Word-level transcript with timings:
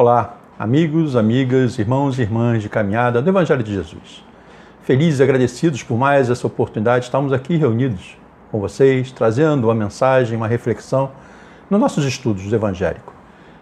Olá, 0.00 0.38
amigos, 0.58 1.14
amigas, 1.14 1.78
irmãos 1.78 2.18
e 2.18 2.22
irmãs 2.22 2.62
de 2.62 2.70
caminhada 2.70 3.20
do 3.20 3.28
Evangelho 3.28 3.62
de 3.62 3.74
Jesus. 3.74 4.24
Felizes 4.80 5.20
e 5.20 5.22
agradecidos 5.22 5.82
por 5.82 5.98
mais 5.98 6.30
essa 6.30 6.46
oportunidade, 6.46 7.04
estamos 7.04 7.34
aqui 7.34 7.54
reunidos 7.58 8.16
com 8.50 8.58
vocês, 8.58 9.12
trazendo 9.12 9.66
uma 9.66 9.74
mensagem, 9.74 10.38
uma 10.38 10.48
reflexão 10.48 11.10
nos 11.68 11.78
nossos 11.78 12.06
estudos 12.06 12.44
do 12.44 12.54
Evangélico. 12.56 13.12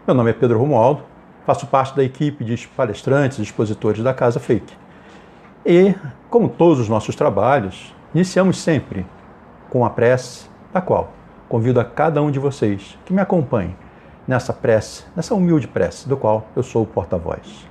Meu 0.07 0.15
nome 0.15 0.31
é 0.31 0.33
Pedro 0.33 0.61
Romualdo, 0.61 1.03
faço 1.45 1.67
parte 1.67 1.97
da 1.97 2.05
equipe 2.05 2.45
de 2.45 2.69
palestrantes 2.69 3.41
e 3.41 3.43
expositores 3.43 4.01
da 4.01 4.15
Casa 4.15 4.39
Fake. 4.39 4.73
E, 5.67 5.93
como 6.31 6.49
todos 6.49 6.79
os 6.79 6.89
nossos 6.89 7.17
trabalhos, 7.17 7.93
iniciamos 8.15 8.59
sempre 8.59 9.05
com 9.69 9.85
a 9.85 9.91
prece, 9.91 10.49
da 10.73 10.81
qual 10.81 11.11
convido 11.49 11.81
a 11.81 11.85
cada 11.85 12.23
um 12.23 12.31
de 12.31 12.39
vocês 12.39 12.97
que 13.05 13.13
me 13.13 13.21
acompanhe 13.21 13.75
nessa 14.29 14.53
prece, 14.53 15.05
nessa 15.17 15.35
humilde 15.35 15.67
prece, 15.67 16.07
do 16.07 16.15
qual 16.15 16.47
eu 16.55 16.63
sou 16.63 16.83
o 16.83 16.87
porta-voz. 16.87 17.67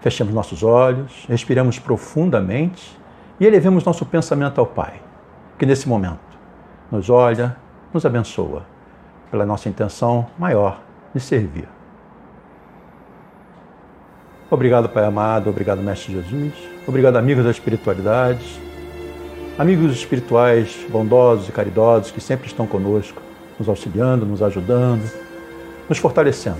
Fechemos 0.00 0.32
nossos 0.32 0.62
olhos, 0.62 1.26
respiramos 1.28 1.78
profundamente 1.78 2.98
e 3.38 3.44
elevemos 3.44 3.84
nosso 3.84 4.06
pensamento 4.06 4.58
ao 4.58 4.66
Pai, 4.66 5.02
que 5.58 5.66
nesse 5.66 5.86
momento 5.86 6.18
nos 6.90 7.10
olha, 7.10 7.56
nos 7.92 8.06
abençoa, 8.06 8.64
pela 9.30 9.44
nossa 9.44 9.68
intenção 9.68 10.28
maior 10.38 10.80
de 11.14 11.20
servir. 11.20 11.68
Obrigado, 14.50 14.88
Pai 14.88 15.04
amado, 15.04 15.50
obrigado, 15.50 15.82
Mestre 15.82 16.14
Jesus, 16.14 16.54
obrigado, 16.86 17.16
amigos 17.16 17.44
da 17.44 17.50
espiritualidade, 17.50 18.62
amigos 19.58 19.92
espirituais 19.92 20.86
bondosos 20.88 21.48
e 21.48 21.52
caridosos 21.52 22.12
que 22.12 22.20
sempre 22.20 22.46
estão 22.46 22.66
conosco 22.66 23.25
nos 23.58 23.68
auxiliando, 23.68 24.26
nos 24.26 24.42
ajudando, 24.42 25.02
nos 25.88 25.98
fortalecendo. 25.98 26.58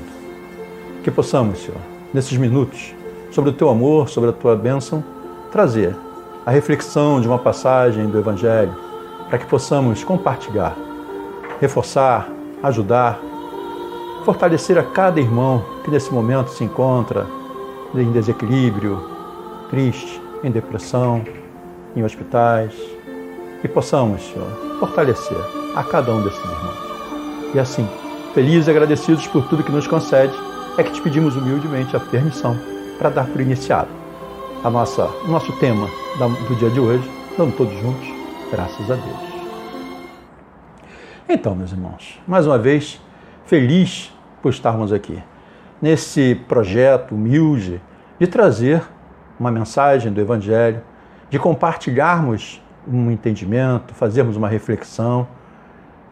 Que 1.02 1.10
possamos, 1.10 1.60
Senhor, 1.60 1.80
nesses 2.12 2.36
minutos, 2.36 2.94
sobre 3.30 3.50
o 3.50 3.52
teu 3.52 3.68
amor, 3.68 4.08
sobre 4.08 4.30
a 4.30 4.32
tua 4.32 4.56
bênção, 4.56 5.04
trazer 5.52 5.94
a 6.44 6.50
reflexão 6.50 7.20
de 7.20 7.28
uma 7.28 7.38
passagem 7.38 8.06
do 8.06 8.18
Evangelho, 8.18 8.74
para 9.28 9.38
que 9.38 9.46
possamos 9.46 10.04
compartilhar, 10.04 10.76
reforçar, 11.60 12.28
ajudar, 12.62 13.20
fortalecer 14.24 14.78
a 14.78 14.82
cada 14.82 15.20
irmão 15.20 15.64
que 15.84 15.90
nesse 15.90 16.12
momento 16.12 16.50
se 16.50 16.64
encontra 16.64 17.26
em 17.94 18.10
desequilíbrio, 18.12 19.00
triste, 19.70 20.20
em 20.42 20.50
depressão, 20.50 21.24
em 21.94 22.04
hospitais, 22.04 22.72
e 23.62 23.68
possamos, 23.68 24.22
Senhor, 24.22 24.78
fortalecer 24.78 25.38
a 25.74 25.82
cada 25.82 26.12
um 26.12 26.22
desses 26.22 26.38
irmãos. 26.38 26.75
E 27.56 27.58
assim, 27.58 27.88
felizes 28.34 28.66
e 28.66 28.70
agradecidos 28.70 29.26
por 29.28 29.48
tudo 29.48 29.62
que 29.62 29.72
nos 29.72 29.86
concede, 29.86 30.34
é 30.76 30.82
que 30.82 30.92
te 30.92 31.00
pedimos 31.00 31.36
humildemente 31.36 31.96
a 31.96 32.00
permissão 32.00 32.54
para 32.98 33.08
dar 33.08 33.26
por 33.28 33.40
iniciado 33.40 33.88
a 34.62 34.68
nossa, 34.68 35.06
o 35.24 35.28
nosso 35.28 35.50
tema 35.58 35.88
do 36.18 36.54
dia 36.56 36.68
de 36.68 36.78
hoje, 36.78 37.10
dando 37.38 37.56
todos 37.56 37.72
juntos, 37.80 38.06
graças 38.50 38.90
a 38.90 38.94
Deus. 38.96 39.16
Então, 41.26 41.54
meus 41.54 41.72
irmãos, 41.72 42.20
mais 42.28 42.46
uma 42.46 42.58
vez, 42.58 43.00
feliz 43.46 44.12
por 44.42 44.50
estarmos 44.50 44.92
aqui, 44.92 45.22
nesse 45.80 46.34
projeto 46.46 47.14
humilde 47.14 47.80
de 48.20 48.26
trazer 48.26 48.82
uma 49.40 49.50
mensagem 49.50 50.12
do 50.12 50.20
Evangelho, 50.20 50.82
de 51.30 51.38
compartilharmos 51.38 52.62
um 52.86 53.10
entendimento, 53.10 53.94
fazermos 53.94 54.36
uma 54.36 54.46
reflexão. 54.46 55.26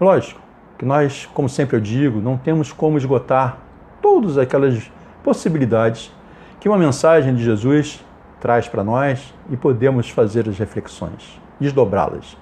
Lógico, 0.00 0.40
que 0.78 0.84
nós, 0.84 1.26
como 1.32 1.48
sempre 1.48 1.76
eu 1.76 1.80
digo, 1.80 2.20
não 2.20 2.36
temos 2.36 2.72
como 2.72 2.98
esgotar 2.98 3.58
todas 4.02 4.36
aquelas 4.36 4.90
possibilidades 5.22 6.12
que 6.60 6.68
uma 6.68 6.78
mensagem 6.78 7.34
de 7.34 7.42
Jesus 7.42 8.04
traz 8.40 8.68
para 8.68 8.84
nós 8.84 9.34
e 9.50 9.56
podemos 9.56 10.10
fazer 10.10 10.48
as 10.48 10.58
reflexões, 10.58 11.40
desdobrá-las. 11.58 12.36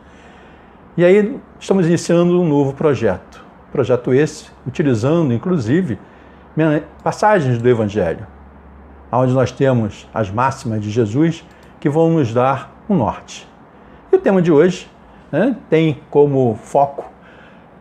E 0.96 1.04
aí 1.04 1.40
estamos 1.58 1.86
iniciando 1.86 2.40
um 2.40 2.48
novo 2.48 2.74
projeto. 2.74 3.44
Projeto 3.70 4.12
esse, 4.12 4.50
utilizando 4.66 5.32
inclusive 5.32 5.98
passagens 7.02 7.58
do 7.58 7.68
Evangelho, 7.68 8.26
onde 9.10 9.32
nós 9.32 9.52
temos 9.52 10.08
as 10.12 10.30
máximas 10.30 10.82
de 10.82 10.90
Jesus 10.90 11.44
que 11.80 11.88
vão 11.88 12.10
nos 12.10 12.34
dar 12.34 12.72
um 12.88 12.96
norte. 12.96 13.48
E 14.10 14.16
o 14.16 14.18
tema 14.18 14.42
de 14.42 14.52
hoje 14.52 14.90
né, 15.30 15.56
tem 15.70 16.00
como 16.10 16.54
foco 16.56 17.11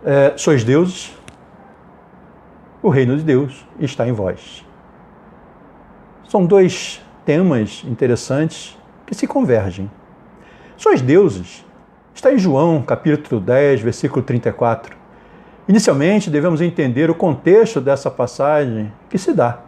é, 0.03 0.34
sois 0.35 0.63
deuses, 0.63 1.16
o 2.81 2.89
reino 2.89 3.16
de 3.16 3.23
Deus 3.23 3.66
está 3.79 4.07
em 4.07 4.12
vós. 4.12 4.66
São 6.28 6.45
dois 6.45 7.01
temas 7.25 7.84
interessantes 7.85 8.78
que 9.06 9.13
se 9.13 9.28
convergem. 9.28 9.90
Sois 10.78 11.01
deuses 11.01 11.63
está 12.13 12.34
em 12.34 12.38
João, 12.38 12.81
capítulo 12.81 13.40
10, 13.40 13.81
versículo 13.81 14.23
34. 14.23 14.95
Inicialmente, 15.67 16.29
devemos 16.29 16.61
entender 16.61 17.09
o 17.09 17.16
contexto 17.16 17.79
dessa 17.79 18.09
passagem 18.09 18.91
que 19.09 19.17
se 19.17 19.34
dá 19.34 19.59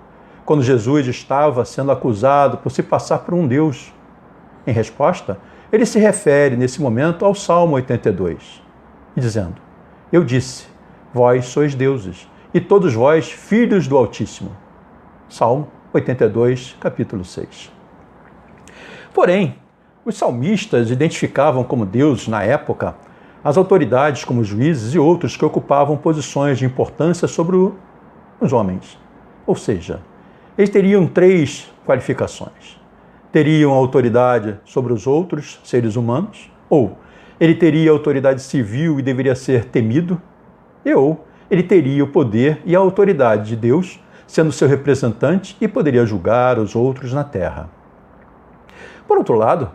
quando 0.45 0.61
Jesus 0.63 1.07
estava 1.07 1.63
sendo 1.63 1.91
acusado 1.91 2.57
por 2.57 2.72
se 2.72 2.83
passar 2.83 3.19
por 3.19 3.33
um 3.33 3.47
Deus. 3.47 3.93
Em 4.66 4.72
resposta, 4.72 5.38
ele 5.72 5.85
se 5.85 5.99
refere 5.99 6.55
nesse 6.55 6.81
momento 6.81 7.25
ao 7.25 7.35
Salmo 7.35 7.75
82, 7.75 8.61
dizendo: 9.16 9.62
eu 10.13 10.24
disse: 10.24 10.68
Vós 11.12 11.46
sois 11.46 11.74
deuses, 11.74 12.29
e 12.53 12.62
todos 12.62 12.94
vós 12.94 13.31
filhos 13.31 13.88
do 13.88 13.97
Altíssimo. 13.97 14.56
Salmo 15.28 15.68
82, 15.91 16.78
capítulo 16.79 17.25
6. 17.25 17.72
Porém, 19.12 19.56
os 20.06 20.16
salmistas 20.16 20.91
identificavam 20.91 21.63
como 21.63 21.84
deuses 21.84 22.28
na 22.28 22.44
época 22.44 22.96
as 23.44 23.57
autoridades 23.57 24.23
como 24.23 24.44
juízes 24.44 24.94
e 24.94 25.00
outros 25.00 25.35
que 25.35 25.44
ocupavam 25.44 25.97
posições 25.97 26.59
de 26.59 26.66
importância 26.66 27.28
sobre 27.28 27.57
os 28.40 28.53
homens. 28.53 28.97
Ou 29.47 29.56
seja, 29.56 30.00
eles 30.56 30.69
teriam 30.69 31.07
três 31.07 31.73
qualificações. 31.85 32.79
Teriam 33.31 33.72
autoridade 33.72 34.59
sobre 34.63 34.94
os 34.94 35.07
outros 35.07 35.59
seres 35.63 35.96
humanos, 35.96 36.52
ou 36.69 36.97
ele 37.43 37.55
teria 37.55 37.91
autoridade 37.91 38.41
civil 38.41 38.97
e 38.97 39.01
deveria 39.01 39.35
ser 39.35 39.65
temido, 39.65 40.21
e 40.85 40.93
ou 40.93 41.27
ele 41.51 41.61
teria 41.61 42.01
o 42.01 42.07
poder 42.07 42.61
e 42.63 42.73
a 42.73 42.79
autoridade 42.79 43.49
de 43.49 43.57
Deus, 43.57 43.99
sendo 44.25 44.49
seu 44.53 44.65
representante 44.65 45.57
e 45.59 45.67
poderia 45.67 46.05
julgar 46.05 46.57
os 46.57 46.73
outros 46.73 47.11
na 47.11 47.21
terra. 47.21 47.69
Por 49.05 49.17
outro 49.17 49.35
lado, 49.35 49.69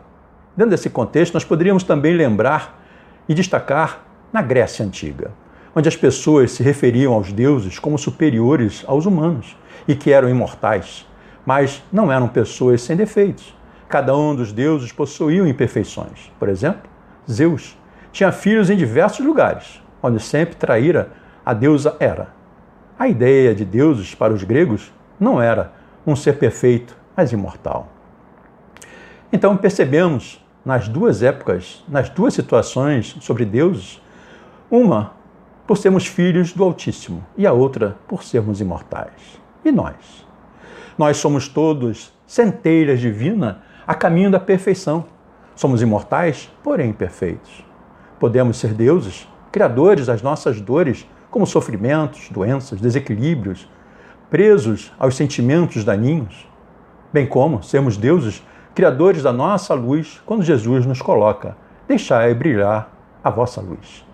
dentro 0.57 0.71
desse 0.71 0.89
contexto, 0.89 1.35
nós 1.35 1.45
poderíamos 1.45 1.83
também 1.83 2.17
lembrar 2.17 2.83
e 3.29 3.35
destacar 3.35 4.03
na 4.33 4.41
Grécia 4.41 4.83
Antiga, 4.83 5.31
onde 5.77 5.91
as 5.91 5.97
pessoas 5.97 6.53
se 6.53 6.63
referiam 6.63 7.13
aos 7.13 7.35
deuses 7.35 7.79
como 7.79 7.99
superiores 7.99 8.83
aos 8.87 9.05
humanos 9.05 9.59
e 9.87 9.95
que 9.95 10.11
eram 10.11 10.31
imortais, 10.31 11.07
mas 11.45 11.83
não 11.93 12.11
eram 12.11 12.29
pessoas 12.29 12.81
sem 12.81 12.97
defeitos. 12.97 13.55
Cada 13.91 14.17
um 14.17 14.35
dos 14.35 14.53
deuses 14.53 14.91
possuía 14.91 15.47
imperfeições. 15.47 16.33
Por 16.39 16.49
exemplo, 16.49 16.97
Zeus, 17.31 17.77
tinha 18.11 18.33
filhos 18.33 18.71
em 18.71 18.77
diversos 18.77 19.25
lugares, 19.25 19.83
onde 20.03 20.21
sempre 20.21 20.57
traíra 20.57 21.11
a 21.45 21.53
deusa 21.53 21.97
Hera. 22.01 22.29
A 22.99 23.07
ideia 23.07 23.55
de 23.55 23.65
deuses 23.65 24.15
para 24.15 24.33
os 24.33 24.43
gregos 24.43 24.93
não 25.21 25.41
era 25.41 25.73
um 26.07 26.17
ser 26.17 26.39
perfeito, 26.39 26.97
mas 27.17 27.33
imortal. 27.33 27.89
Então 29.33 29.57
percebemos 29.57 30.45
nas 30.65 30.89
duas 30.89 31.23
épocas, 31.23 31.85
nas 31.89 32.09
duas 32.09 32.35
situações 32.35 33.17
sobre 33.21 33.45
deuses, 33.45 34.03
uma 34.71 35.13
por 35.67 35.77
sermos 35.77 36.07
filhos 36.07 36.53
do 36.53 36.65
Altíssimo 36.65 37.25
e 37.37 37.47
a 37.47 37.53
outra 37.53 37.97
por 38.09 38.25
sermos 38.25 38.61
imortais. 38.61 39.39
E 39.65 39.71
nós? 39.71 40.27
Nós 40.97 41.19
somos 41.19 41.47
todos 41.47 42.13
centelhas 42.27 43.01
divinas 43.01 43.57
a 43.87 43.95
caminho 43.95 44.31
da 44.31 44.41
perfeição 44.41 45.05
Somos 45.59 45.83
imortais, 45.83 46.49
porém 46.63 46.91
imperfeitos. 46.91 47.65
Podemos 48.21 48.59
ser 48.59 48.73
deuses, 48.73 49.27
criadores 49.51 50.07
das 50.07 50.23
nossas 50.23 50.61
dores, 50.61 51.05
como 51.33 51.49
sofrimentos, 51.49 52.29
doenças, 52.31 52.81
desequilíbrios, 52.81 53.69
presos 54.31 54.93
aos 54.97 55.17
sentimentos 55.17 55.83
daninhos, 55.83 56.49
bem 57.13 57.27
como 57.27 57.61
sermos 57.61 57.97
deuses, 57.97 58.41
criadores 58.73 59.25
da 59.25 59.33
nossa 59.33 59.75
luz, 59.75 60.23
quando 60.25 60.45
Jesus 60.45 60.87
nos 60.87 61.03
coloca: 61.03 61.57
Deixai 61.89 62.33
brilhar 62.35 62.93
a 63.25 63.29
vossa 63.29 63.61
luz. 63.61 64.07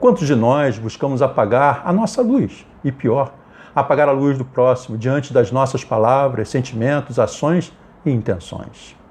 Quantos 0.00 0.26
de 0.26 0.34
nós 0.34 0.76
buscamos 0.76 1.22
apagar 1.22 1.82
a 1.84 1.92
nossa 1.92 2.20
luz? 2.20 2.66
E 2.82 2.90
pior, 2.90 3.32
apagar 3.72 4.08
a 4.08 4.12
luz 4.12 4.36
do 4.36 4.44
próximo 4.44 4.98
diante 4.98 5.32
das 5.32 5.52
nossas 5.52 5.84
palavras, 5.84 6.48
sentimentos, 6.48 7.20
ações 7.20 7.72
e 8.04 8.10
intenções. 8.10 9.03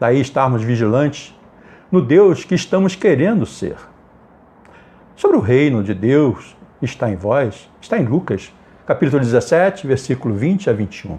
Daí 0.00 0.20
estarmos 0.20 0.62
vigilantes 0.62 1.34
no 1.90 2.00
Deus 2.00 2.44
que 2.44 2.54
estamos 2.54 2.94
querendo 2.94 3.44
ser. 3.44 3.76
Sobre 5.16 5.36
o 5.36 5.40
reino 5.40 5.82
de 5.82 5.92
Deus 5.92 6.56
está 6.80 7.10
em 7.10 7.16
vós, 7.16 7.68
está 7.80 7.98
em 7.98 8.04
Lucas, 8.04 8.52
capítulo 8.86 9.20
17, 9.20 9.86
versículo 9.86 10.34
20 10.36 10.70
a 10.70 10.72
21. 10.72 11.18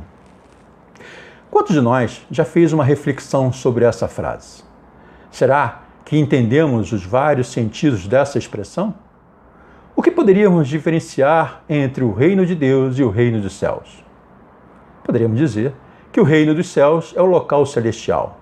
Quantos 1.52 1.76
de 1.76 1.82
nós 1.82 2.26
já 2.32 2.46
fez 2.46 2.72
uma 2.72 2.86
reflexão 2.86 3.52
sobre 3.52 3.84
essa 3.84 4.08
frase? 4.08 4.64
Será 5.30 5.82
que 6.06 6.18
entendemos 6.18 6.94
os 6.94 7.06
vários 7.06 7.52
sentidos 7.52 8.08
dessa 8.08 8.38
expressão? 8.38 8.96
O 9.94 10.02
que 10.02 10.10
poderíamos 10.10 10.70
diferenciar 10.70 11.64
entre 11.68 12.04
o 12.06 12.14
reino 12.14 12.46
de 12.46 12.56
Deus 12.56 12.98
e 12.98 13.04
o 13.04 13.10
reino 13.10 13.42
dos 13.42 13.60
céus? 13.60 14.02
Poderíamos 15.04 15.38
dizer 15.38 15.74
que 16.14 16.22
o 16.22 16.24
reino 16.24 16.56
dos 16.56 16.70
céus 16.70 17.14
é 17.18 17.22
o 17.22 17.26
local 17.26 17.66
celestial. 17.66 18.39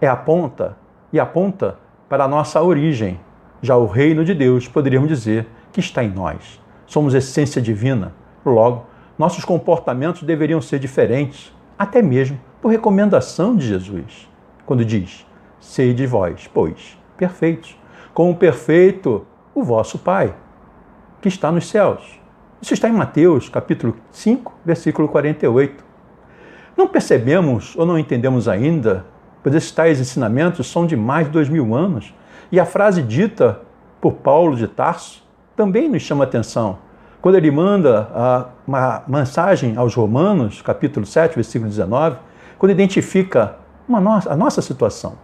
É 0.00 0.08
a 0.08 0.16
ponta 0.16 0.76
e 1.12 1.20
aponta 1.20 1.78
para 2.08 2.24
a 2.24 2.28
nossa 2.28 2.62
origem. 2.62 3.20
Já 3.62 3.76
o 3.76 3.86
reino 3.86 4.24
de 4.24 4.34
Deus, 4.34 4.68
poderíamos 4.68 5.08
dizer 5.08 5.46
que 5.72 5.80
está 5.80 6.02
em 6.04 6.10
nós. 6.10 6.60
Somos 6.86 7.14
essência 7.14 7.62
divina. 7.62 8.12
Logo, 8.44 8.86
nossos 9.18 9.44
comportamentos 9.44 10.22
deveriam 10.22 10.60
ser 10.60 10.78
diferentes 10.78 11.52
até 11.78 12.02
mesmo 12.02 12.38
por 12.60 12.70
recomendação 12.70 13.56
de 13.56 13.66
Jesus, 13.66 14.28
quando 14.66 14.84
diz: 14.84 15.26
Sede 15.60 16.06
vós, 16.06 16.48
pois, 16.52 16.98
perfeitos, 17.16 17.76
como 18.12 18.34
perfeito 18.36 19.26
o 19.54 19.62
vosso 19.62 19.98
Pai, 19.98 20.34
que 21.20 21.28
está 21.28 21.50
nos 21.50 21.68
céus. 21.68 22.20
Isso 22.60 22.74
está 22.74 22.88
em 22.88 22.92
Mateus, 22.92 23.48
capítulo 23.48 23.96
5, 24.10 24.52
versículo 24.64 25.08
48. 25.08 25.84
Não 26.76 26.88
percebemos 26.88 27.76
ou 27.76 27.86
não 27.86 27.98
entendemos 27.98 28.48
ainda, 28.48 29.04
pois 29.44 29.54
esses 29.54 29.70
tais 29.70 30.00
ensinamentos 30.00 30.66
são 30.66 30.84
de 30.84 30.96
mais 30.96 31.26
de 31.26 31.32
dois 31.32 31.48
mil 31.48 31.72
anos, 31.72 32.12
e 32.50 32.58
a 32.58 32.64
frase 32.66 33.00
dita 33.00 33.60
por 34.00 34.14
Paulo 34.14 34.56
de 34.56 34.66
Tarso 34.66 35.22
também 35.54 35.88
nos 35.88 36.02
chama 36.02 36.24
atenção 36.24 36.78
quando 37.20 37.36
ele 37.36 37.50
manda 37.50 38.50
uma 38.66 39.02
mensagem 39.08 39.78
aos 39.78 39.94
Romanos, 39.94 40.60
capítulo 40.60 41.06
7, 41.06 41.36
versículo 41.36 41.70
19, 41.70 42.18
quando 42.58 42.72
identifica 42.72 43.56
a 43.88 44.36
nossa 44.36 44.60
situação. 44.60 45.14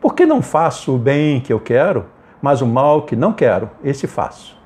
Por 0.00 0.14
que 0.14 0.24
não 0.24 0.40
faço 0.40 0.94
o 0.94 0.98
bem 0.98 1.42
que 1.42 1.52
eu 1.52 1.60
quero, 1.60 2.06
mas 2.40 2.62
o 2.62 2.66
mal 2.66 3.02
que 3.02 3.14
não 3.14 3.34
quero, 3.34 3.70
esse 3.82 4.06
faço? 4.06 4.56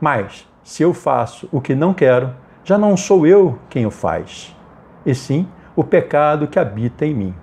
Mas, 0.00 0.48
se 0.62 0.82
eu 0.82 0.94
faço 0.94 1.46
o 1.52 1.60
que 1.60 1.74
não 1.74 1.92
quero, 1.92 2.34
já 2.64 2.78
não 2.78 2.96
sou 2.96 3.26
eu 3.26 3.58
quem 3.68 3.84
o 3.84 3.90
faz, 3.90 4.56
e 5.04 5.14
sim 5.14 5.46
o 5.76 5.84
pecado 5.84 6.46
que 6.46 6.58
habita 6.58 7.04
em 7.04 7.12
mim. 7.12 7.34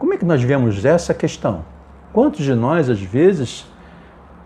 Como 0.00 0.14
é 0.14 0.16
que 0.16 0.24
nós 0.24 0.42
vemos 0.42 0.82
essa 0.82 1.12
questão? 1.12 1.62
Quantos 2.10 2.42
de 2.42 2.54
nós, 2.54 2.88
às 2.88 3.02
vezes, 3.02 3.70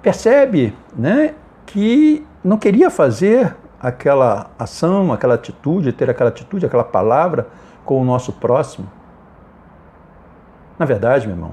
percebe 0.03 0.75
né, 0.97 1.37
que 1.65 2.27
não 2.43 2.59
queria 2.59 2.91
fazer 2.91 3.55
aquela 3.81 4.51
ação, 4.59 5.12
aquela 5.12 5.35
atitude, 5.35 5.93
ter 5.93 6.11
aquela 6.11 6.31
atitude, 6.31 6.67
aquela 6.67 6.83
palavra 6.83 7.47
com 7.85 8.03
o 8.03 8.05
nosso 8.05 8.33
próximo. 8.33 8.91
Na 10.77 10.85
verdade, 10.85 11.29
meu 11.29 11.37
irmão, 11.37 11.53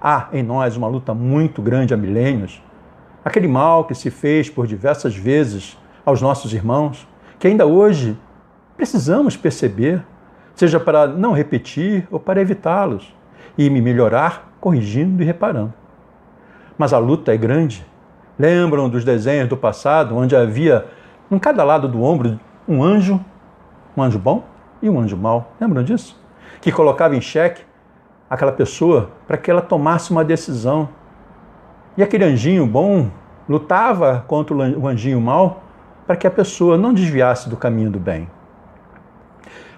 há 0.00 0.28
em 0.32 0.42
nós 0.42 0.74
uma 0.74 0.88
luta 0.88 1.12
muito 1.12 1.60
grande 1.60 1.92
há 1.92 1.98
milênios. 1.98 2.62
Aquele 3.22 3.46
mal 3.46 3.84
que 3.84 3.94
se 3.94 4.10
fez 4.10 4.48
por 4.48 4.66
diversas 4.66 5.14
vezes 5.14 5.76
aos 6.02 6.22
nossos 6.22 6.54
irmãos, 6.54 7.06
que 7.38 7.46
ainda 7.46 7.66
hoje 7.66 8.18
precisamos 8.74 9.36
perceber, 9.36 10.02
seja 10.54 10.80
para 10.80 11.06
não 11.06 11.32
repetir 11.32 12.08
ou 12.10 12.18
para 12.18 12.40
evitá-los, 12.40 13.14
e 13.56 13.68
me 13.70 13.80
melhorar 13.80 14.52
corrigindo 14.60 15.22
e 15.22 15.26
reparando. 15.26 15.72
Mas 16.76 16.92
a 16.92 16.98
luta 16.98 17.32
é 17.32 17.36
grande 17.36 17.86
Lembram 18.38 18.88
dos 18.88 19.04
desenhos 19.04 19.48
do 19.48 19.56
passado, 19.56 20.16
onde 20.16 20.34
havia 20.34 20.86
em 21.30 21.38
cada 21.38 21.62
lado 21.62 21.86
do 21.86 22.02
ombro 22.02 22.38
um 22.66 22.82
anjo, 22.82 23.24
um 23.96 24.02
anjo 24.02 24.18
bom 24.18 24.42
e 24.82 24.90
um 24.90 24.98
anjo 24.98 25.16
mau? 25.16 25.52
Lembram 25.60 25.84
disso? 25.84 26.20
Que 26.60 26.72
colocava 26.72 27.14
em 27.14 27.20
xeque 27.20 27.62
aquela 28.28 28.50
pessoa 28.50 29.10
para 29.26 29.36
que 29.36 29.48
ela 29.48 29.62
tomasse 29.62 30.10
uma 30.10 30.24
decisão. 30.24 30.88
E 31.96 32.02
aquele 32.02 32.24
anjinho 32.24 32.66
bom 32.66 33.08
lutava 33.48 34.24
contra 34.26 34.54
o 34.56 34.88
anjinho 34.88 35.20
mau 35.20 35.62
para 36.04 36.16
que 36.16 36.26
a 36.26 36.30
pessoa 36.30 36.76
não 36.76 36.92
desviasse 36.92 37.48
do 37.48 37.56
caminho 37.56 37.90
do 37.90 38.00
bem. 38.00 38.28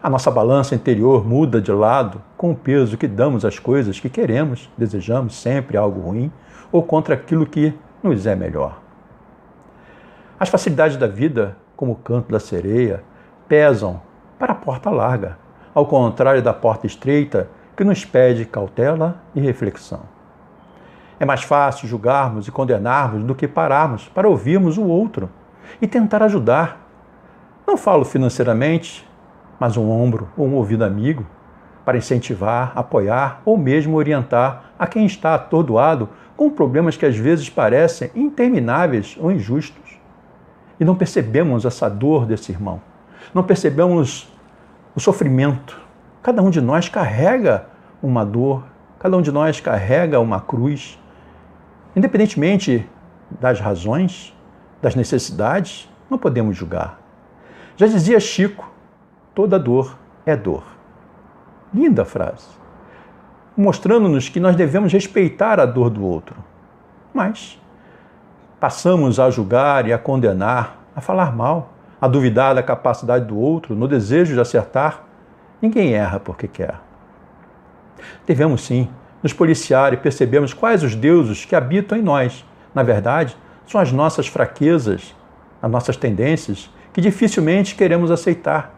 A 0.06 0.08
nossa 0.08 0.31
balança 0.31 0.73
interior 0.73 1.26
muda 1.26 1.61
de 1.61 1.73
lado 1.73 2.23
com 2.37 2.53
o 2.53 2.55
peso 2.55 2.97
que 2.97 3.08
damos 3.08 3.44
às 3.44 3.58
coisas 3.58 3.99
que 3.99 4.08
queremos, 4.08 4.70
desejamos 4.79 5.35
sempre 5.35 5.76
algo 5.76 6.00
ruim, 6.00 6.31
ou 6.70 6.81
contra 6.81 7.17
aquilo 7.17 7.44
que 7.44 7.75
nos 8.05 8.25
é 8.25 8.37
melhor. 8.37 8.79
As 10.38 10.49
facilidades 10.49 10.97
da 10.97 11.08
vida, 11.08 11.56
como 11.76 11.91
o 11.91 11.97
canto 11.97 12.31
da 12.31 12.38
sereia, 12.38 13.03
pesam 13.49 14.00
para 14.38 14.53
a 14.53 14.55
porta 14.55 14.91
larga, 14.91 15.38
ao 15.75 15.85
contrário 15.87 16.41
da 16.41 16.55
porta 16.55 16.87
estreita 16.87 17.50
que 17.76 17.82
nos 17.82 18.05
pede 18.05 18.44
cautela 18.44 19.20
e 19.35 19.41
reflexão. 19.41 20.03
É 21.19 21.25
mais 21.25 21.43
fácil 21.43 21.88
julgarmos 21.88 22.47
e 22.47 22.53
condenarmos 22.53 23.25
do 23.25 23.35
que 23.35 23.49
pararmos 23.49 24.08
para 24.11 24.29
ouvirmos 24.29 24.79
o 24.79 24.85
outro 24.85 25.29
e 25.82 25.87
tentar 25.88 26.23
ajudar. 26.23 26.81
Não 27.67 27.76
falo 27.76 28.05
financeiramente, 28.05 29.05
mas 29.58 29.76
um 29.76 29.91
ombro 29.91 30.29
ou 30.37 30.47
um 30.47 30.55
ouvido 30.55 30.85
amigo 30.85 31.26
para 31.85 31.99
incentivar, 31.99 32.73
apoiar 32.75 33.41
ou 33.44 33.56
mesmo 33.56 33.97
orientar 33.97 34.73
a 34.79 34.87
quem 34.87 35.06
está 35.06 35.35
atordoado 35.35 36.08
com 36.37 36.50
problemas 36.50 36.97
que 36.97 37.06
às 37.06 37.17
vezes 37.17 37.49
parecem 37.49 38.11
intermináveis 38.14 39.17
ou 39.19 39.31
injustos. 39.31 39.97
E 40.79 40.85
não 40.85 40.94
percebemos 40.94 41.64
essa 41.64 41.88
dor 41.88 42.26
desse 42.26 42.53
irmão. 42.53 42.81
Não 43.32 43.43
percebemos 43.43 44.31
o 44.94 45.00
sofrimento. 45.00 45.81
Cada 46.23 46.43
um 46.43 46.50
de 46.50 46.61
nós 46.61 46.88
carrega 46.88 47.67
uma 48.03 48.25
dor, 48.25 48.64
cada 48.99 49.17
um 49.17 49.23
de 49.23 49.32
nós 49.32 49.61
carrega 49.61 50.20
uma 50.20 50.41
cruz. 50.41 50.99
Independentemente 51.94 52.87
das 53.41 53.61
razões, 53.61 54.37
das 54.82 54.94
necessidades, 54.94 55.88
não 56.11 56.19
podemos 56.19 56.56
julgar. 56.56 57.00
Já 57.76 57.87
dizia 57.87 58.20
Chico: 58.20 58.70
toda 59.37 59.56
dor 59.56 59.97
é 60.27 60.35
dor. 60.35 60.65
Linda 61.73 62.05
frase 62.05 62.67
mostrando-nos 63.56 64.29
que 64.29 64.39
nós 64.39 64.55
devemos 64.55 64.93
respeitar 64.93 65.58
a 65.58 65.65
dor 65.65 65.89
do 65.89 66.05
outro. 66.05 66.37
Mas 67.15 67.58
passamos 68.60 69.19
a 69.19 69.31
julgar 69.31 69.89
e 69.89 69.93
a 69.93 69.99
condenar, 69.99 70.82
a 70.94 71.01
falar 71.01 71.34
mal, 71.34 71.72
a 72.01 72.06
duvidar 72.06 72.55
da 72.55 72.63
capacidade 72.63 73.25
do 73.25 73.39
outro, 73.39 73.75
no 73.75 73.89
desejo 73.89 74.34
de 74.34 74.41
acertar. 74.41 75.05
Ninguém 75.63 75.94
erra 75.94 76.20
porque 76.20 76.46
quer. 76.46 76.75
Devemos 78.27 78.63
sim 78.63 78.91
nos 79.22 79.32
policiar 79.32 79.94
e 79.94 79.96
percebermos 79.96 80.53
quais 80.53 80.82
os 80.82 80.94
deuses 80.94 81.46
que 81.46 81.56
habitam 81.56 81.96
em 81.96 82.03
nós. 82.03 82.44
Na 82.75 82.82
verdade, 82.82 83.34
são 83.67 83.81
as 83.81 83.91
nossas 83.91 84.27
fraquezas, 84.27 85.17
as 85.63 85.70
nossas 85.70 85.96
tendências 85.96 86.70
que 86.93 87.01
dificilmente 87.01 87.75
queremos 87.75 88.10
aceitar. 88.10 88.76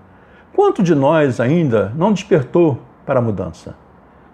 Quanto 0.54 0.82
de 0.82 0.94
nós 0.94 1.40
ainda 1.40 1.92
não 1.94 2.12
despertou 2.12 2.80
para 3.06 3.20
a 3.20 3.22
mudança? 3.22 3.76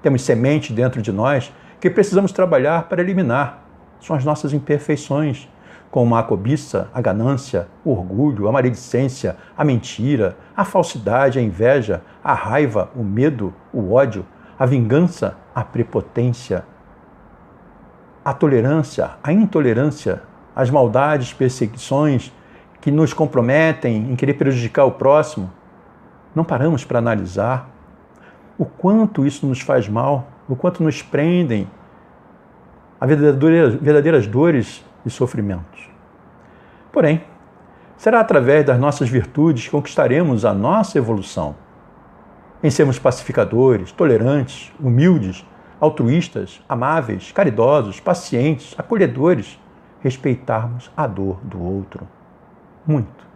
Temos 0.02 0.22
semente 0.22 0.72
dentro 0.72 1.02
de 1.02 1.12
nós 1.12 1.52
que 1.80 1.90
precisamos 1.90 2.32
trabalhar 2.32 2.88
para 2.88 3.02
eliminar. 3.02 3.64
São 4.00 4.16
as 4.16 4.24
nossas 4.24 4.52
imperfeições, 4.52 5.48
como 5.90 6.16
a 6.16 6.22
cobiça, 6.22 6.88
a 6.92 7.00
ganância, 7.00 7.68
o 7.84 7.90
orgulho, 7.90 8.48
a 8.48 8.52
maledicência, 8.52 9.36
a 9.56 9.64
mentira, 9.64 10.36
a 10.56 10.64
falsidade, 10.64 11.38
a 11.38 11.42
inveja, 11.42 12.02
a 12.22 12.34
raiva, 12.34 12.90
o 12.96 13.02
medo, 13.02 13.54
o 13.72 13.92
ódio, 13.92 14.26
a 14.58 14.66
vingança, 14.66 15.36
a 15.54 15.62
prepotência, 15.62 16.64
a 18.24 18.32
tolerância, 18.32 19.10
a 19.22 19.32
intolerância, 19.32 20.22
as 20.56 20.70
maldades, 20.70 21.32
perseguições 21.32 22.32
que 22.80 22.90
nos 22.90 23.12
comprometem 23.12 24.10
em 24.10 24.16
querer 24.16 24.34
prejudicar 24.34 24.84
o 24.84 24.92
próximo. 24.92 25.50
Não 26.34 26.44
paramos 26.44 26.84
para 26.84 26.98
analisar 26.98 27.70
o 28.58 28.64
quanto 28.64 29.26
isso 29.26 29.46
nos 29.46 29.60
faz 29.60 29.88
mal, 29.88 30.26
o 30.48 30.56
quanto 30.56 30.82
nos 30.82 31.02
prendem 31.02 31.68
a 33.00 33.06
verdadeiras, 33.06 33.74
verdadeiras 33.74 34.26
dores 34.26 34.84
e 35.04 35.10
sofrimentos. 35.10 35.88
Porém, 36.92 37.24
será 37.96 38.20
através 38.20 38.64
das 38.64 38.78
nossas 38.78 39.08
virtudes 39.08 39.64
que 39.64 39.70
conquistaremos 39.70 40.44
a 40.44 40.54
nossa 40.54 40.98
evolução. 40.98 41.56
Em 42.62 42.70
sermos 42.70 42.98
pacificadores, 42.98 43.92
tolerantes, 43.92 44.72
humildes, 44.80 45.44
altruístas, 45.80 46.62
amáveis, 46.68 47.30
caridosos, 47.32 48.00
pacientes, 48.00 48.74
acolhedores, 48.78 49.58
respeitarmos 50.00 50.90
a 50.96 51.06
dor 51.06 51.38
do 51.42 51.62
outro. 51.62 52.06
Muito. 52.86 53.33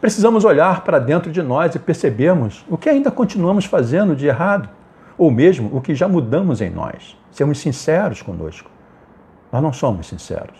Precisamos 0.00 0.44
olhar 0.44 0.82
para 0.82 0.98
dentro 0.98 1.30
de 1.30 1.42
nós 1.42 1.74
e 1.74 1.78
percebermos 1.78 2.64
o 2.68 2.78
que 2.78 2.88
ainda 2.88 3.10
continuamos 3.10 3.66
fazendo 3.66 4.16
de 4.16 4.26
errado, 4.26 4.68
ou 5.18 5.30
mesmo 5.30 5.76
o 5.76 5.80
que 5.80 5.94
já 5.94 6.08
mudamos 6.08 6.62
em 6.62 6.70
nós. 6.70 7.18
Sermos 7.30 7.58
sinceros 7.58 8.22
conosco. 8.22 8.70
Nós 9.52 9.62
não 9.62 9.72
somos 9.72 10.06
sinceros. 10.06 10.58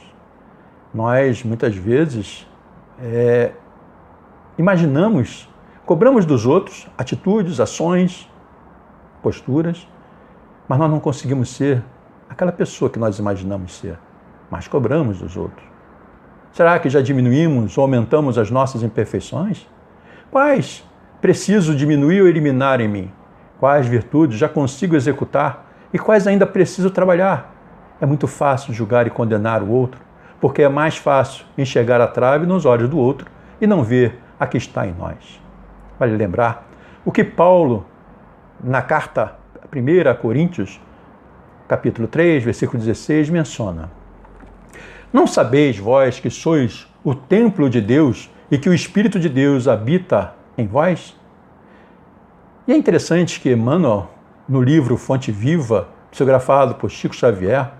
Nós, 0.92 1.42
muitas 1.42 1.74
vezes, 1.74 2.46
é, 3.00 3.52
imaginamos, 4.58 5.48
cobramos 5.86 6.26
dos 6.26 6.44
outros 6.44 6.86
atitudes, 6.98 7.60
ações, 7.60 8.28
posturas, 9.22 9.88
mas 10.68 10.78
nós 10.78 10.90
não 10.90 11.00
conseguimos 11.00 11.48
ser 11.48 11.82
aquela 12.28 12.52
pessoa 12.52 12.90
que 12.90 12.98
nós 12.98 13.18
imaginamos 13.18 13.78
ser, 13.78 13.98
mas 14.50 14.68
cobramos 14.68 15.20
dos 15.20 15.36
outros. 15.36 15.69
Será 16.52 16.78
que 16.78 16.90
já 16.90 17.00
diminuímos 17.00 17.78
ou 17.78 17.82
aumentamos 17.82 18.36
as 18.36 18.50
nossas 18.50 18.82
imperfeições? 18.82 19.66
Quais 20.30 20.84
preciso 21.20 21.74
diminuir 21.74 22.22
ou 22.22 22.28
eliminar 22.28 22.80
em 22.80 22.88
mim? 22.88 23.10
Quais 23.58 23.86
virtudes 23.86 24.38
já 24.38 24.48
consigo 24.48 24.96
executar 24.96 25.66
e 25.92 25.98
quais 25.98 26.26
ainda 26.26 26.46
preciso 26.46 26.90
trabalhar? 26.90 27.54
É 28.00 28.06
muito 28.06 28.26
fácil 28.26 28.72
julgar 28.72 29.06
e 29.06 29.10
condenar 29.10 29.62
o 29.62 29.70
outro, 29.70 30.00
porque 30.40 30.62
é 30.62 30.68
mais 30.68 30.96
fácil 30.96 31.44
enxergar 31.56 32.00
a 32.00 32.06
trave 32.06 32.46
nos 32.46 32.64
olhos 32.64 32.88
do 32.88 32.98
outro 32.98 33.30
e 33.60 33.66
não 33.66 33.84
ver 33.84 34.18
a 34.38 34.46
que 34.46 34.56
está 34.56 34.86
em 34.86 34.94
nós. 34.94 35.40
Vale 35.98 36.16
lembrar 36.16 36.66
o 37.04 37.12
que 37.12 37.22
Paulo, 37.22 37.86
na 38.62 38.82
carta 38.82 39.36
1 39.74 40.08
a 40.08 40.14
Coríntios, 40.14 40.80
capítulo 41.68 42.08
3, 42.08 42.42
versículo 42.42 42.78
16, 42.78 43.30
menciona. 43.30 43.99
Não 45.12 45.26
sabeis 45.26 45.76
vós 45.76 46.20
que 46.20 46.30
sois 46.30 46.86
o 47.02 47.14
templo 47.14 47.68
de 47.68 47.80
Deus 47.80 48.30
e 48.50 48.56
que 48.56 48.68
o 48.68 48.74
Espírito 48.74 49.18
de 49.18 49.28
Deus 49.28 49.66
habita 49.66 50.34
em 50.56 50.66
vós? 50.66 51.16
E 52.66 52.72
é 52.72 52.76
interessante 52.76 53.40
que 53.40 53.50
Emmanuel, 53.50 54.08
no 54.48 54.62
livro 54.62 54.96
Fonte 54.96 55.32
Viva, 55.32 55.88
psicografado 56.12 56.76
por 56.76 56.90
Chico 56.90 57.14
Xavier, 57.14 57.72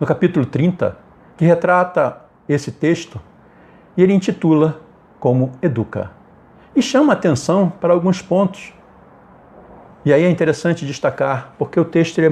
no 0.00 0.06
capítulo 0.06 0.44
30, 0.44 0.98
que 1.36 1.44
retrata 1.44 2.20
esse 2.48 2.72
texto, 2.72 3.20
e 3.96 4.02
ele 4.02 4.12
intitula 4.12 4.80
como 5.20 5.52
Educa. 5.62 6.10
E 6.74 6.82
chama 6.82 7.12
atenção 7.12 7.70
para 7.70 7.92
alguns 7.92 8.20
pontos. 8.20 8.72
E 10.04 10.12
aí 10.12 10.24
é 10.24 10.30
interessante 10.30 10.84
destacar, 10.84 11.54
porque 11.56 11.78
o 11.78 11.84
texto 11.84 12.18
é, 12.18 12.30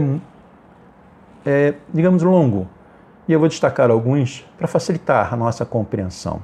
é, 1.46 1.74
digamos, 1.94 2.24
longo. 2.24 2.68
E 3.28 3.32
eu 3.32 3.38
vou 3.38 3.48
destacar 3.48 3.90
alguns 3.90 4.44
para 4.58 4.66
facilitar 4.66 5.32
a 5.32 5.36
nossa 5.36 5.64
compreensão. 5.64 6.42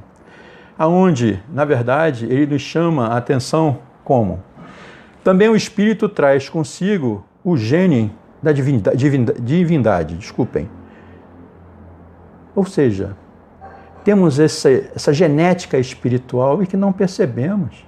Aonde, 0.79 1.43
na 1.53 1.65
verdade, 1.65 2.27
ele 2.27 2.47
nos 2.47 2.63
chama 2.63 3.09
a 3.09 3.17
atenção 3.17 3.79
como 4.05 4.43
também 5.29 5.49
o 5.49 5.57
Espírito 5.57 6.09
traz 6.09 6.49
consigo 6.49 7.25
o 7.45 7.57
gênio 7.57 8.11
da 8.43 8.51
divindade, 8.51 8.97
divindade 9.41 10.17
desculpem, 10.17 10.71
ou 12.55 12.65
seja, 12.65 13.17
temos 14.03 14.41
essa, 14.41 14.71
essa 14.71 15.13
genética 15.13 15.77
espiritual 15.79 16.63
e 16.63 16.67
que 16.67 16.77
não 16.77 16.95
percebemos. 16.95 17.87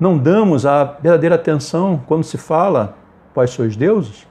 Não 0.00 0.18
damos 0.18 0.66
a 0.66 0.82
verdadeira 0.82 1.36
atenção 1.36 2.02
quando 2.08 2.24
se 2.24 2.36
fala, 2.36 2.96
vós 3.34 3.50
sois 3.50 3.76
deuses. 3.76 4.26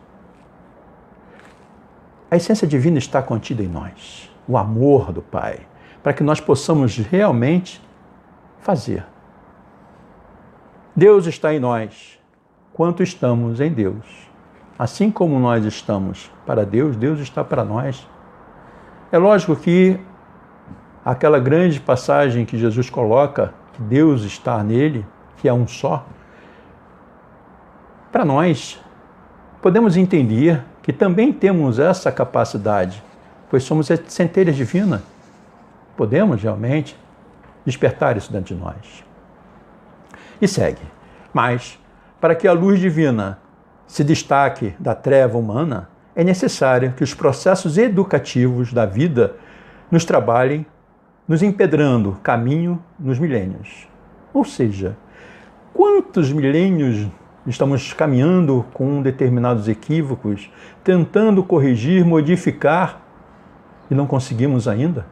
A 2.29 2.35
essência 2.35 2.67
divina 2.67 2.97
está 2.97 3.21
contida 3.21 3.61
em 3.61 3.67
nós, 3.67 4.31
o 4.47 4.57
amor 4.57 5.11
do 5.11 5.21
Pai, 5.21 5.59
para 6.01 6.13
que 6.13 6.23
nós 6.23 6.39
possamos 6.39 6.97
realmente 6.97 7.81
fazer. 8.59 9.05
Deus 10.95 11.27
está 11.27 11.53
em 11.53 11.59
nós, 11.59 12.19
quanto 12.73 13.03
estamos 13.03 13.61
em 13.61 13.71
Deus. 13.71 14.05
Assim 14.77 15.11
como 15.11 15.39
nós 15.39 15.63
estamos 15.65 16.31
para 16.45 16.65
Deus, 16.65 16.95
Deus 16.95 17.19
está 17.19 17.43
para 17.43 17.63
nós. 17.63 18.07
É 19.11 19.17
lógico 19.17 19.55
que 19.55 19.99
aquela 21.03 21.39
grande 21.39 21.79
passagem 21.79 22.45
que 22.45 22.57
Jesus 22.57 22.89
coloca, 22.89 23.53
que 23.73 23.81
Deus 23.81 24.23
está 24.23 24.63
nele, 24.63 25.05
que 25.37 25.47
é 25.47 25.53
um 25.53 25.67
só, 25.67 26.05
para 28.11 28.25
nós 28.25 28.81
podemos 29.61 29.95
entender 29.97 30.63
que 30.85 30.93
também 30.93 31.33
temos 31.33 31.79
essa 31.79 32.11
capacidade, 32.11 33.03
pois 33.49 33.63
somos 33.63 33.87
centelhas 34.05 34.55
divinas. 34.55 35.01
Podemos 35.97 36.43
realmente 36.43 36.95
despertar 37.65 38.15
isso 38.15 38.31
dentro 38.31 38.53
de 38.53 38.61
nós. 38.61 39.03
E 40.39 40.47
segue. 40.47 40.83
Mas, 41.33 41.79
para 42.21 42.35
que 42.35 42.47
a 42.47 42.53
luz 42.53 42.79
divina 42.79 43.39
se 43.87 44.03
destaque 44.03 44.75
da 44.77 44.93
treva 44.93 45.39
humana, 45.39 45.89
é 46.15 46.23
necessário 46.23 46.93
que 46.93 47.03
os 47.03 47.15
processos 47.15 47.79
educativos 47.79 48.71
da 48.71 48.85
vida 48.85 49.37
nos 49.89 50.05
trabalhem, 50.05 50.67
nos 51.27 51.41
empedrando 51.41 52.19
caminho 52.21 52.79
nos 52.99 53.17
milênios. 53.17 53.87
Ou 54.31 54.45
seja, 54.45 54.95
quantos 55.73 56.31
milênios 56.31 57.07
estamos 57.47 57.93
caminhando 57.93 58.65
com 58.73 59.01
determinados 59.01 59.67
equívocos, 59.67 60.51
tentando 60.83 61.43
corrigir, 61.43 62.03
modificar 62.03 63.01
e 63.89 63.95
não 63.95 64.07
conseguimos 64.07 64.67
ainda? 64.67 65.05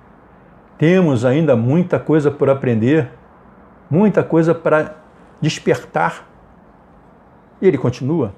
Temos 0.78 1.24
ainda 1.24 1.56
muita 1.56 2.00
coisa 2.00 2.32
por 2.32 2.50
aprender, 2.50 3.10
muita 3.90 4.24
coisa 4.24 4.56
para 4.56 4.96
despertar. 5.40 6.28
E 7.62 7.68
ele 7.68 7.78
continua: 7.78 8.34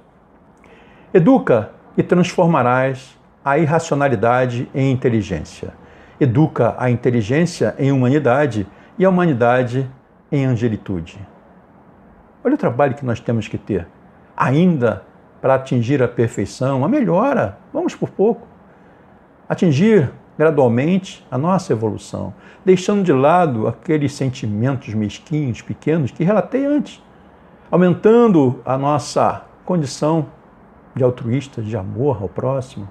Educa 1.13 1.71
e 1.97 2.03
transformarás 2.03 3.17
a 3.43 3.57
irracionalidade 3.57 4.69
em 4.75 4.91
inteligência. 4.91 5.73
Educa 6.19 6.75
a 6.77 6.89
inteligência 6.89 7.75
em 7.77 7.91
humanidade 7.91 8.67
e 8.97 9.05
a 9.05 9.09
humanidade 9.09 9.89
em 10.31 10.45
angelitude. 10.45 11.19
Olha 12.45 12.53
o 12.53 12.57
trabalho 12.59 12.93
que 12.93 13.03
nós 13.03 13.19
temos 13.19 13.47
que 13.47 13.57
ter, 13.57 13.87
ainda 14.37 15.01
para 15.41 15.55
atingir 15.55 16.03
a 16.03 16.07
perfeição, 16.07 16.85
a 16.85 16.87
melhora, 16.87 17.57
vamos 17.73 17.95
por 17.95 18.11
pouco. 18.11 18.47
Atingir 19.49 20.11
gradualmente 20.37 21.25
a 21.31 21.39
nossa 21.39 21.73
evolução, 21.73 22.35
deixando 22.63 23.03
de 23.03 23.11
lado 23.11 23.67
aqueles 23.67 24.13
sentimentos 24.13 24.93
mesquinhos, 24.93 25.63
pequenos 25.63 26.11
que 26.11 26.23
relatei 26.23 26.67
antes, 26.67 27.01
aumentando 27.71 28.61
a 28.63 28.77
nossa 28.77 29.43
condição 29.65 30.27
de 30.95 31.03
altruísta, 31.03 31.63
de 31.63 31.75
amor 31.75 32.21
ao 32.21 32.29
próximo. 32.29 32.87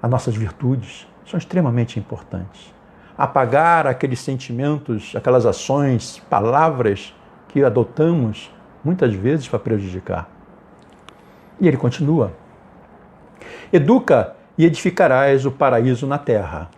As 0.00 0.08
nossas 0.08 0.36
virtudes 0.36 1.08
são 1.26 1.36
extremamente 1.36 1.98
importantes. 1.98 2.72
Apagar 3.18 3.88
aqueles 3.88 4.20
sentimentos, 4.20 5.16
aquelas 5.16 5.44
ações, 5.44 6.22
palavras 6.30 7.12
que 7.52 7.62
adotamos 7.62 8.50
muitas 8.82 9.14
vezes 9.14 9.46
para 9.46 9.58
prejudicar. 9.58 10.28
E 11.60 11.68
ele 11.68 11.76
continua: 11.76 12.32
Educa 13.72 14.34
e 14.56 14.64
edificarás 14.64 15.44
o 15.46 15.52
paraíso 15.52 16.06
na 16.06 16.18
terra. 16.18 16.68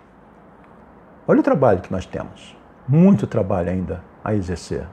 Olha 1.26 1.40
o 1.40 1.43
trabalho 1.43 1.81
que 1.81 1.93
nós 1.93 2.04
temos. 2.04 2.54
Muito 2.87 3.26
trabalho 3.26 3.71
ainda 3.71 4.02
a 4.23 4.35
exercer. 4.35 4.87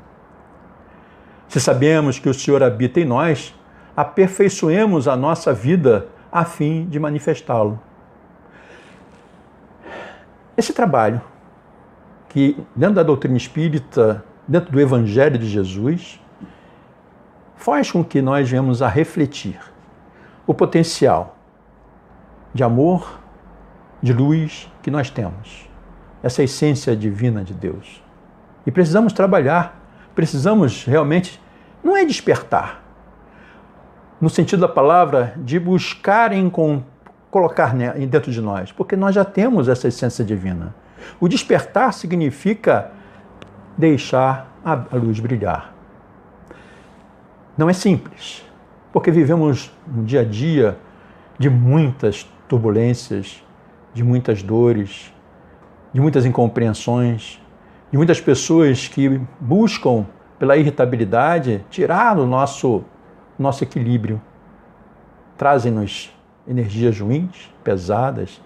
Se 1.49 1.59
sabemos 1.59 2.17
que 2.17 2.29
o 2.29 2.33
Senhor 2.33 2.63
habita 2.63 3.01
em 3.01 3.05
nós, 3.05 3.53
aperfeiçoemos 3.97 5.07
a 5.07 5.17
nossa 5.17 5.53
vida 5.53 6.07
a 6.31 6.45
fim 6.45 6.85
de 6.85 6.97
manifestá-lo. 6.97 7.77
Esse 10.55 10.71
trabalho, 10.71 11.21
que 12.29 12.55
dentro 12.73 12.95
da 12.95 13.03
doutrina 13.03 13.35
espírita, 13.35 14.23
dentro 14.51 14.69
do 14.69 14.81
Evangelho 14.81 15.37
de 15.37 15.47
Jesus, 15.47 16.19
faz 17.55 17.89
com 17.89 18.03
que 18.03 18.21
nós 18.21 18.49
venhamos 18.49 18.81
a 18.81 18.89
refletir 18.89 19.57
o 20.45 20.53
potencial 20.53 21.37
de 22.53 22.61
amor, 22.61 23.17
de 24.03 24.11
luz 24.11 24.69
que 24.81 24.91
nós 24.91 25.09
temos. 25.09 25.69
Essa 26.21 26.43
essência 26.43 26.93
divina 26.97 27.45
de 27.45 27.53
Deus. 27.53 28.03
E 28.65 28.71
precisamos 28.71 29.13
trabalhar, 29.13 29.81
precisamos 30.13 30.83
realmente, 30.83 31.41
não 31.81 31.95
é 31.95 32.03
despertar, 32.03 32.83
no 34.19 34.29
sentido 34.29 34.59
da 34.59 34.67
palavra, 34.67 35.33
de 35.37 35.57
buscar 35.59 36.33
em, 36.33 36.51
colocar 37.31 37.73
dentro 37.73 38.29
de 38.29 38.41
nós, 38.41 38.69
porque 38.71 38.97
nós 38.97 39.15
já 39.15 39.23
temos 39.23 39.69
essa 39.69 39.87
essência 39.87 40.25
divina. 40.25 40.75
O 41.21 41.29
despertar 41.29 41.93
significa 41.93 42.91
deixar 43.77 44.51
a 44.63 44.95
luz 44.95 45.19
brilhar. 45.19 45.73
Não 47.57 47.69
é 47.69 47.73
simples, 47.73 48.45
porque 48.93 49.11
vivemos 49.11 49.71
um 49.87 50.03
dia 50.03 50.21
a 50.21 50.23
dia 50.23 50.77
de 51.37 51.49
muitas 51.49 52.29
turbulências, 52.47 53.43
de 53.93 54.03
muitas 54.03 54.43
dores, 54.43 55.13
de 55.93 55.99
muitas 55.99 56.25
incompreensões, 56.25 57.41
de 57.91 57.97
muitas 57.97 58.21
pessoas 58.21 58.87
que 58.87 59.21
buscam, 59.39 60.05
pela 60.39 60.57
irritabilidade, 60.57 61.63
tirar 61.69 62.17
o 62.17 62.25
nosso, 62.25 62.83
nosso 63.37 63.63
equilíbrio. 63.63 64.21
Trazem-nos 65.37 66.11
energias 66.47 66.99
ruins, 66.99 67.53
pesadas, 67.63 68.41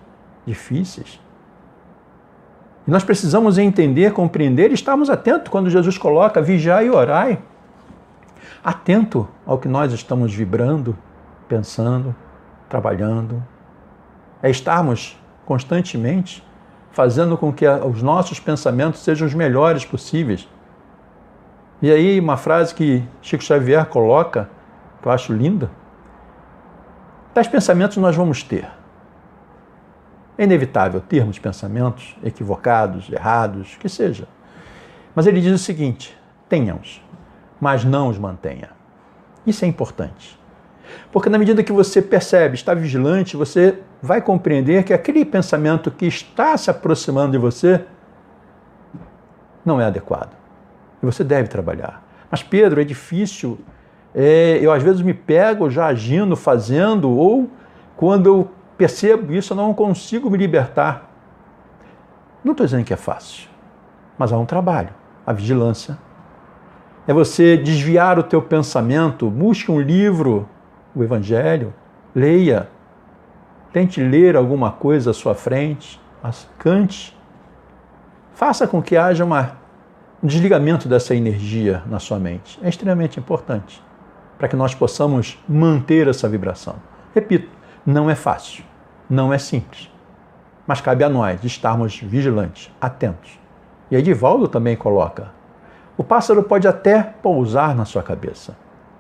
difíceis. 0.46 1.20
E 2.88 2.92
nós 2.92 3.04
precisamos 3.04 3.58
entender, 3.58 4.14
compreender 4.14 4.72
e 4.72 4.74
estarmos 4.74 5.10
atentos 5.10 5.50
quando 5.50 5.70
Jesus 5.70 5.98
coloca 5.98 6.42
vigiai 6.42 6.88
e 6.88 6.90
orai. 6.90 7.40
Atento 8.64 9.28
ao 9.46 9.58
que 9.58 9.68
nós 9.68 9.92
estamos 9.92 10.34
vibrando, 10.34 10.96
pensando, 11.48 12.16
trabalhando. 12.70 13.44
É 14.42 14.50
estarmos 14.50 15.20
constantemente 15.46 16.44
fazendo 16.92 17.38
com 17.38 17.52
que 17.52 17.68
os 17.68 18.02
nossos 18.02 18.40
pensamentos 18.40 19.02
sejam 19.02 19.28
os 19.28 19.34
melhores 19.34 19.84
possíveis. 19.84 20.48
E 21.82 21.92
aí, 21.92 22.20
uma 22.20 22.38
frase 22.38 22.74
que 22.74 23.04
Chico 23.22 23.44
Xavier 23.44 23.86
coloca, 23.88 24.50
que 25.02 25.08
eu 25.08 25.12
acho 25.12 25.34
linda: 25.34 25.70
tais 27.34 27.48
pensamentos 27.48 27.98
nós 27.98 28.16
vamos 28.16 28.44
ter. 28.44 28.68
É 30.38 30.44
inevitável 30.44 31.00
termos 31.00 31.40
pensamentos 31.40 32.16
equivocados, 32.24 33.10
errados, 33.12 33.78
que 33.80 33.88
seja. 33.88 34.28
Mas 35.16 35.28
ele 35.28 35.40
diz 35.40 35.54
o 35.54 35.58
seguinte: 35.58 36.18
tenhamos, 36.50 37.02
mas 37.60 37.86
não 37.86 38.10
os 38.10 38.18
mantenha. 38.18 38.70
Isso 39.46 39.64
é 39.64 39.68
importante. 39.68 40.38
Porque 41.12 41.30
na 41.30 41.38
medida 41.38 41.64
que 41.64 41.72
você 41.72 42.02
percebe, 42.02 42.56
está 42.56 42.74
vigilante, 42.74 43.38
você 43.38 43.80
vai 44.02 44.22
compreender 44.22 44.84
que 44.84 44.94
aquele 44.94 45.24
pensamento 45.26 45.90
que 45.90 46.06
está 46.06 46.58
se 46.58 46.70
aproximando 46.70 47.32
de 47.32 47.38
você 47.38 47.86
não 49.64 49.80
é 49.80 49.86
adequado. 49.86 50.36
E 51.02 51.06
você 51.06 51.24
deve 51.24 51.48
trabalhar. 51.48 52.04
Mas, 52.30 52.44
Pedro, 52.44 52.82
é 52.82 52.84
difícil. 52.84 53.60
É, 54.14 54.60
eu 54.62 54.72
às 54.72 54.84
vezes 54.84 55.02
me 55.02 55.14
pego 55.14 55.70
já 55.70 55.88
agindo, 55.88 56.36
fazendo, 56.36 57.10
ou 57.10 57.50
quando 57.96 58.28
eu 58.28 58.52
percebo 58.78 59.34
isso, 59.34 59.54
eu 59.54 59.58
não 59.58 59.74
consigo 59.74 60.30
me 60.30 60.38
libertar. 60.38 61.10
Não 62.44 62.52
estou 62.52 62.66
dizendo 62.66 62.84
que 62.84 62.94
é 62.94 62.98
fácil, 62.98 63.50
mas 64.18 64.32
há 64.32 64.38
um 64.38 64.46
trabalho, 64.46 64.90
a 65.26 65.34
vigilância. 65.34 65.98
É 67.08 67.14
você 67.14 67.58
desviar 67.58 68.18
o 68.18 68.24
teu 68.24 68.42
pensamento, 68.42 69.30
busque 69.30 69.72
um 69.72 69.80
livro, 69.80 70.48
o 70.96 71.04
Evangelho, 71.04 71.74
leia, 72.14 72.70
tente 73.72 74.02
ler 74.02 74.36
alguma 74.36 74.72
coisa 74.72 75.12
à 75.12 75.14
sua 75.14 75.36
frente, 75.36 76.00
cante. 76.58 77.16
Faça 78.34 78.68
com 78.68 78.82
que 78.82 78.98
haja 78.98 79.24
uma, 79.24 79.58
um 80.24 80.28
desligamento 80.28 80.88
dessa 80.88 81.16
energia 81.16 81.84
na 81.86 82.00
sua 82.00 82.18
mente. 82.18 82.60
É 82.64 82.70
extremamente 82.70 83.20
importante 83.20 83.84
para 84.38 84.48
que 84.48 84.56
nós 84.56 84.74
possamos 84.74 85.38
manter 85.48 86.08
essa 86.08 86.28
vibração. 86.28 86.76
Repito, 87.14 87.50
não 87.86 88.10
é 88.10 88.16
fácil, 88.16 88.64
não 89.08 89.32
é 89.32 89.38
simples, 89.38 89.92
mas 90.66 90.82
cabe 90.82 91.04
a 91.04 91.10
nós 91.10 91.44
estarmos 91.44 92.00
vigilantes, 92.00 92.74
atentos. 92.82 93.40
E 93.92 93.96
aí 93.96 94.02
Divaldo 94.02 94.48
também 94.48 94.76
coloca: 94.76 95.32
o 95.96 96.04
pássaro 96.04 96.42
pode 96.42 96.68
até 96.68 97.04
pousar 97.04 97.76
na 97.76 97.86
sua 97.86 98.02
cabeça. 98.02 98.58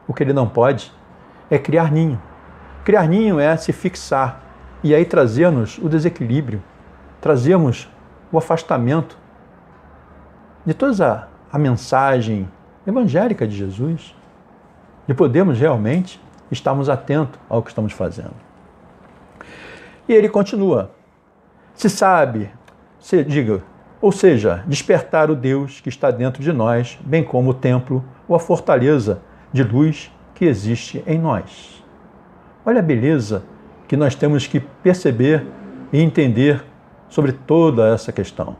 O 0.07 0.13
que 0.13 0.21
ele 0.21 0.33
não 0.33 0.47
pode 0.47 0.93
é 1.49 1.57
criar 1.57 1.91
ninho. 1.91 2.21
Criar 2.83 3.07
ninho 3.07 3.39
é 3.39 3.57
se 3.57 3.73
fixar, 3.73 4.41
e 4.83 4.93
aí 4.93 5.03
trazemos 5.03 5.79
o 5.79 5.89
desequilíbrio, 5.89 6.61
trazemos 7.19 7.89
o 8.31 8.37
afastamento 8.37 9.17
de 10.63 10.75
toda 10.75 11.27
a, 11.51 11.55
a 11.55 11.57
mensagem 11.57 12.47
evangélica 12.85 13.47
de 13.47 13.55
Jesus, 13.55 14.15
de 15.07 15.13
podermos 15.15 15.59
realmente 15.59 16.21
estarmos 16.51 16.87
atentos 16.87 17.39
ao 17.49 17.63
que 17.63 17.69
estamos 17.69 17.93
fazendo. 17.93 18.44
E 20.07 20.13
ele 20.13 20.29
continua: 20.29 20.91
se 21.73 21.89
sabe, 21.89 22.49
se 22.99 23.23
diga, 23.23 23.63
ou 24.01 24.11
seja, 24.11 24.63
despertar 24.67 25.31
o 25.31 25.35
Deus 25.35 25.81
que 25.81 25.89
está 25.89 26.11
dentro 26.11 26.43
de 26.43 26.53
nós, 26.53 26.99
bem 27.03 27.23
como 27.23 27.51
o 27.51 27.53
templo 27.53 28.03
ou 28.27 28.35
a 28.35 28.39
fortaleza 28.39 29.21
de 29.51 29.63
luz 29.63 30.11
que 30.33 30.45
existe 30.45 31.03
em 31.07 31.17
nós. 31.17 31.83
Olha 32.65 32.79
a 32.79 32.83
beleza 32.83 33.43
que 33.87 33.95
nós 33.95 34.15
temos 34.15 34.47
que 34.47 34.59
perceber 34.59 35.45
e 35.91 36.01
entender 36.01 36.63
sobre 37.07 37.31
toda 37.31 37.93
essa 37.93 38.11
questão. 38.11 38.55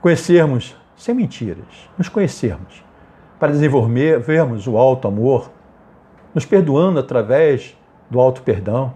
Conhecermos, 0.00 0.76
sem 0.96 1.14
mentiras, 1.14 1.90
nos 1.96 2.08
conhecermos, 2.08 2.84
para 3.38 3.52
desenvolvermos 3.52 4.66
o 4.66 4.76
alto 4.76 5.08
amor, 5.08 5.50
nos 6.34 6.44
perdoando 6.44 6.98
através 6.98 7.76
do 8.10 8.20
alto 8.20 8.42
perdão, 8.42 8.94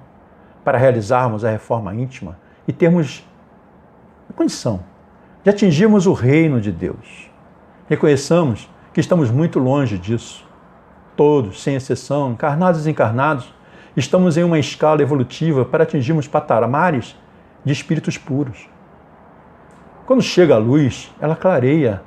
para 0.64 0.78
realizarmos 0.78 1.44
a 1.44 1.50
reforma 1.50 1.94
íntima 1.94 2.38
e 2.66 2.72
termos 2.72 3.26
a 4.28 4.32
condição 4.32 4.80
de 5.42 5.50
atingirmos 5.50 6.06
o 6.06 6.12
reino 6.12 6.60
de 6.60 6.70
Deus. 6.70 7.30
Reconheçamos 7.88 8.70
que 8.92 9.00
estamos 9.00 9.30
muito 9.30 9.58
longe 9.58 9.98
disso. 9.98 10.46
Todos, 11.16 11.62
sem 11.62 11.74
exceção, 11.74 12.32
encarnados 12.32 12.80
e 12.80 12.84
desencarnados, 12.84 13.52
Estamos 13.94 14.38
em 14.38 14.42
uma 14.42 14.58
escala 14.58 15.02
evolutiva 15.02 15.66
para 15.66 15.82
atingirmos 15.82 16.26
patamares 16.26 17.14
de 17.62 17.74
espíritos 17.74 18.16
puros. 18.16 18.66
Quando 20.06 20.22
chega 20.22 20.54
a 20.54 20.58
luz, 20.58 21.12
ela 21.20 21.36
clareia. 21.36 22.02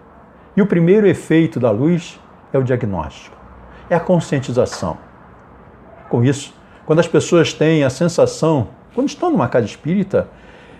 E 0.57 0.61
o 0.63 0.65
primeiro 0.65 1.05
efeito 1.05 1.59
da 1.59 1.69
luz 1.69 2.19
é 2.51 2.57
o 2.57 2.63
diagnóstico, 2.63 3.37
é 3.87 3.95
a 3.95 3.99
conscientização. 3.99 4.97
Com 6.09 6.23
isso, 6.23 6.54
quando 6.85 6.99
as 6.99 7.07
pessoas 7.07 7.53
têm 7.53 7.83
a 7.83 7.89
sensação, 7.89 8.69
quando 8.93 9.07
estão 9.07 9.31
numa 9.31 9.47
casa 9.47 9.65
espírita, 9.65 10.27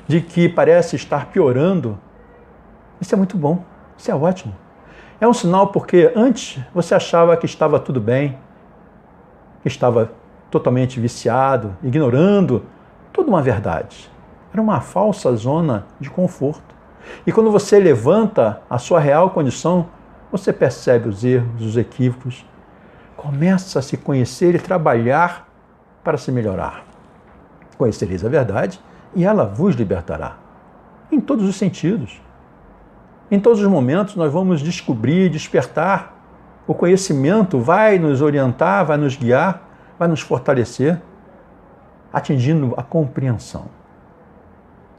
de 0.07 0.21
que 0.21 0.47
parece 0.47 0.95
estar 0.95 1.27
piorando, 1.27 1.97
isso 3.01 3.13
é 3.13 3.17
muito 3.17 3.37
bom, 3.37 3.63
isso 3.97 4.11
é 4.11 4.15
ótimo. 4.15 4.55
É 5.19 5.27
um 5.27 5.33
sinal 5.33 5.67
porque 5.67 6.11
antes 6.15 6.61
você 6.73 6.93
achava 6.93 7.35
que 7.37 7.45
estava 7.45 7.79
tudo 7.79 7.99
bem, 7.99 8.37
que 9.61 9.67
estava 9.67 10.11
totalmente 10.51 10.99
viciado, 10.99 11.75
ignorando 11.83 12.63
toda 13.11 13.29
uma 13.29 13.41
verdade. 13.41 14.11
Era 14.53 14.61
uma 14.61 14.79
falsa 14.81 15.35
zona 15.35 15.85
de 15.99 16.09
conforto. 16.09 16.75
E 17.25 17.31
quando 17.31 17.51
você 17.51 17.79
levanta 17.79 18.61
a 18.69 18.77
sua 18.77 18.99
real 18.99 19.31
condição, 19.31 19.87
você 20.31 20.53
percebe 20.53 21.09
os 21.09 21.23
erros, 21.23 21.61
os 21.61 21.77
equívocos, 21.77 22.45
começa 23.15 23.79
a 23.79 23.81
se 23.81 23.97
conhecer 23.97 24.55
e 24.55 24.59
trabalhar 24.59 25.44
para 26.05 26.17
se 26.17 26.31
melhorar. 26.31 26.85
Conhecereis 27.77 28.23
a 28.23 28.29
verdade 28.29 28.79
e 29.13 29.25
ela 29.25 29.43
vos 29.43 29.75
libertará. 29.75 30.37
Em 31.11 31.19
todos 31.19 31.45
os 31.49 31.57
sentidos. 31.57 32.21
Em 33.29 33.41
todos 33.41 33.59
os 33.59 33.67
momentos 33.67 34.15
nós 34.15 34.31
vamos 34.31 34.61
descobrir, 34.61 35.29
despertar. 35.29 36.15
O 36.65 36.73
conhecimento 36.73 37.59
vai 37.59 37.99
nos 37.99 38.21
orientar, 38.21 38.85
vai 38.85 38.95
nos 38.95 39.17
guiar 39.17 39.65
vai 39.97 40.07
nos 40.07 40.21
fortalecer, 40.21 41.01
atingindo 42.11 42.73
a 42.77 42.83
compreensão. 42.83 43.65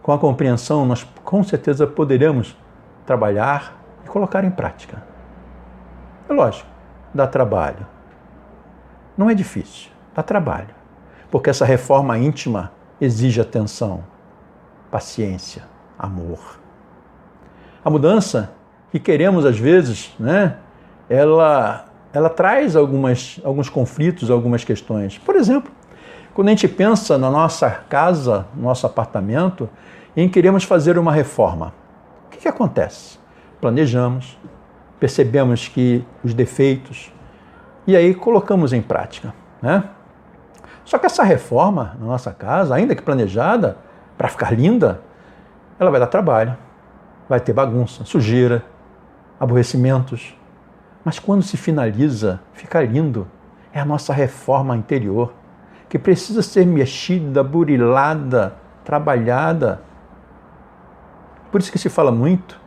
Com 0.03 0.13
a 0.13 0.19
compreensão, 0.19 0.87
nós 0.87 1.05
com 1.25 1.43
certeza 1.43 1.87
poderemos 1.87 2.57
trabalhar 3.05 3.77
e 4.05 4.09
colocar 4.09 4.45
em 4.45 4.51
prática. 4.51 5.03
É 6.29 6.33
lógico, 6.33 6.69
dá 7.15 7.27
trabalho. 7.27 7.87
Não 9.17 9.31
é 9.31 9.35
difícil, 9.35 9.91
dá 10.15 10.23
trabalho. 10.23 10.76
Porque 11.31 11.51
essa 11.51 11.65
reforma 11.65 12.19
íntima 12.19 12.73
exige 13.01 13.41
atenção, 13.41 14.05
paciência, 14.91 15.65
amor. 15.99 16.59
A 17.85 17.91
mudança 17.91 18.53
que 18.91 18.99
queremos 18.99 19.45
às 19.45 19.59
vezes, 19.59 20.15
né, 20.19 20.57
ela 21.09 21.87
ela 22.17 22.31
traz 22.31 22.75
algumas, 22.75 23.39
alguns 23.45 23.69
conflitos, 23.69 24.31
algumas 24.31 24.65
questões. 24.65 25.19
Por 25.19 25.37
exemplo, 25.37 25.71
quando 26.33 26.49
a 26.49 26.51
gente 26.51 26.67
pensa 26.67 27.19
na 27.19 27.31
nossa 27.31 27.69
casa, 27.71 28.47
no 28.55 28.63
nosso 28.63 28.87
apartamento, 28.87 29.69
em 30.17 30.27
queremos 30.27 30.65
fazer 30.65 30.99
uma 30.99 31.13
reforma, 31.13 31.75
o 32.27 32.31
que, 32.31 32.39
que 32.39 32.49
acontece? 32.49 33.19
Planejamos, 33.61 34.39
percebemos 34.99 35.69
que 35.69 36.03
os 36.25 36.33
defeitos 36.33 37.13
e 37.87 37.95
aí 37.95 38.15
colocamos 38.15 38.73
em 38.73 38.81
prática. 38.81 39.35
Né? 39.61 39.85
Só 40.87 40.99
que 40.99 41.07
essa 41.07 41.25
reforma 41.25 41.97
na 41.99 42.07
nossa 42.07 42.33
casa, 42.33 42.73
ainda 42.77 42.95
que 42.95 43.03
planejada 43.03 43.77
para 44.17 44.29
ficar 44.29 44.53
linda, 44.53 45.01
ela 45.81 45.91
vai 45.91 45.99
dar 45.99 46.07
trabalho, 46.07 46.57
vai 47.29 47.41
ter 47.41 47.53
bagunça, 47.53 48.05
sujeira, 48.05 48.65
aborrecimentos, 49.39 50.39
mas 51.05 51.19
quando 51.19 51.43
se 51.43 51.57
finaliza, 51.57 52.41
fica 52.53 52.81
lindo. 52.83 53.27
É 53.73 53.81
a 53.81 53.85
nossa 53.85 54.13
reforma 54.13 54.77
interior, 54.77 55.35
que 55.89 55.99
precisa 55.99 56.41
ser 56.41 56.65
mexida, 56.65 57.43
burilada, 57.43 58.55
trabalhada. 58.85 59.83
Por 61.51 61.61
isso 61.61 61.73
que 61.73 61.79
se 61.81 61.89
fala 61.89 62.13
muito 62.13 62.61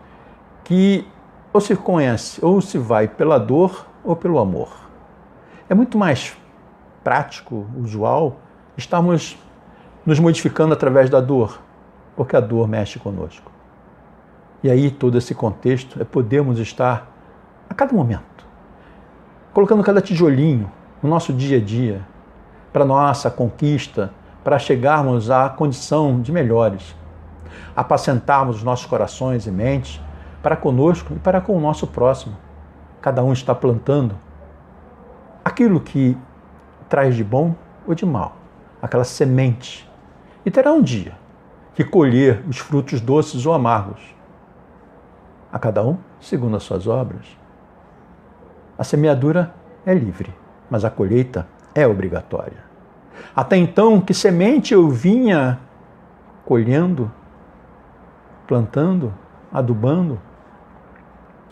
que 0.66 1.08
ou 1.54 1.62
se 1.62 1.74
conhece, 1.74 2.44
ou 2.44 2.60
se 2.60 2.78
vai 2.78 3.08
pela 3.08 3.40
dor 3.40 3.88
ou 4.04 4.14
pelo 4.14 4.40
amor. 4.40 4.70
É 5.70 5.74
muito 5.74 5.98
mais 5.98 6.38
prático, 7.04 7.68
usual, 7.78 8.38
estarmos 8.78 9.38
nos 10.06 10.20
modificando 10.20 10.74
através 10.74 11.10
da 11.10 11.20
dor, 11.20 11.60
porque 12.16 12.36
a 12.36 12.40
dor 12.40 12.68
mexe 12.68 13.00
conosco. 13.00 13.52
E 14.64 14.70
aí, 14.70 14.92
todo 14.92 15.18
esse 15.18 15.34
contexto 15.34 16.02
é 16.02 16.04
podermos 16.04 16.60
estar 16.60 17.10
a 17.70 17.74
cada 17.74 17.94
momento, 17.94 18.46
colocando 19.54 19.84
cada 19.84 20.02
tijolinho 20.02 20.72
no 21.02 21.10
nosso 21.10 21.32
dia 21.32 21.58
a 21.58 21.62
dia, 21.62 22.06
para 22.74 22.84
nossa 22.84 23.32
conquista, 23.32 24.12
para 24.44 24.60
chegarmos 24.60 25.30
à 25.32 25.50
condição 25.50 26.22
de 26.22 26.32
melhores, 26.32 26.96
apacentarmos 27.76 28.58
os 28.58 28.64
nossos 28.64 28.86
corações 28.86 29.48
e 29.48 29.52
mentes 29.52 30.02
para 30.42 30.56
conosco 30.56 31.14
e 31.14 31.20
para 31.20 31.42
com 31.42 31.56
o 31.56 31.60
nosso 31.60 31.88
próximo. 31.88 32.36
Cada 33.02 33.24
um 33.24 33.32
está 33.32 33.56
plantando 33.56 34.16
aquilo 35.44 35.80
que 35.80 36.18
traz 36.90 37.16
de 37.16 37.24
bom 37.24 37.56
ou 37.88 37.94
de 37.94 38.06
mal, 38.06 38.36
aquela 38.82 39.04
semente. 39.04 39.90
E 40.46 40.52
terá 40.52 40.72
um 40.72 40.82
dia 40.82 41.14
que 41.76 41.84
colher 41.84 42.44
os 42.48 42.58
frutos 42.58 43.00
doces 43.00 43.46
ou 43.46 43.54
amargos, 43.54 44.02
a 45.52 45.58
cada 45.58 45.84
um 45.86 45.98
segundo 46.20 46.58
as 46.58 46.64
suas 46.64 46.88
obras. 46.88 47.26
A 48.78 48.84
semeadura 48.84 49.54
é 49.86 49.94
livre, 49.94 50.34
mas 50.70 50.84
a 50.84 50.90
colheita 50.90 51.48
é 51.74 51.88
obrigatória. 51.88 52.64
Até 53.36 53.58
então, 53.58 54.02
que 54.02 54.14
semente 54.14 54.74
eu 54.74 54.90
vinha 54.90 55.60
colhendo, 56.46 57.12
plantando, 58.48 59.14
adubando, 59.52 60.20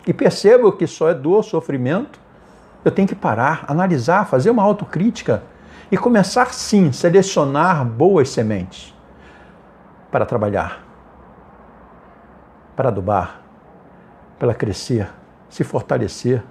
e 0.06 0.12
percebo 0.12 0.72
que 0.72 0.86
só 0.86 1.10
é 1.10 1.14
dor, 1.14 1.44
sofrimento, 1.44 2.18
eu 2.84 2.90
tenho 2.90 3.08
que 3.08 3.14
parar, 3.14 3.64
analisar, 3.68 4.26
fazer 4.26 4.50
uma 4.50 4.62
autocrítica 4.62 5.42
e 5.90 5.96
começar 5.96 6.52
sim 6.52 6.92
selecionar 6.92 7.84
boas 7.84 8.28
sementes 8.30 8.94
para 10.10 10.24
trabalhar, 10.24 10.82
para 12.76 12.88
adubar, 12.88 13.40
para 14.38 14.54
crescer, 14.54 15.10
se 15.48 15.64
fortalecer. 15.64 16.42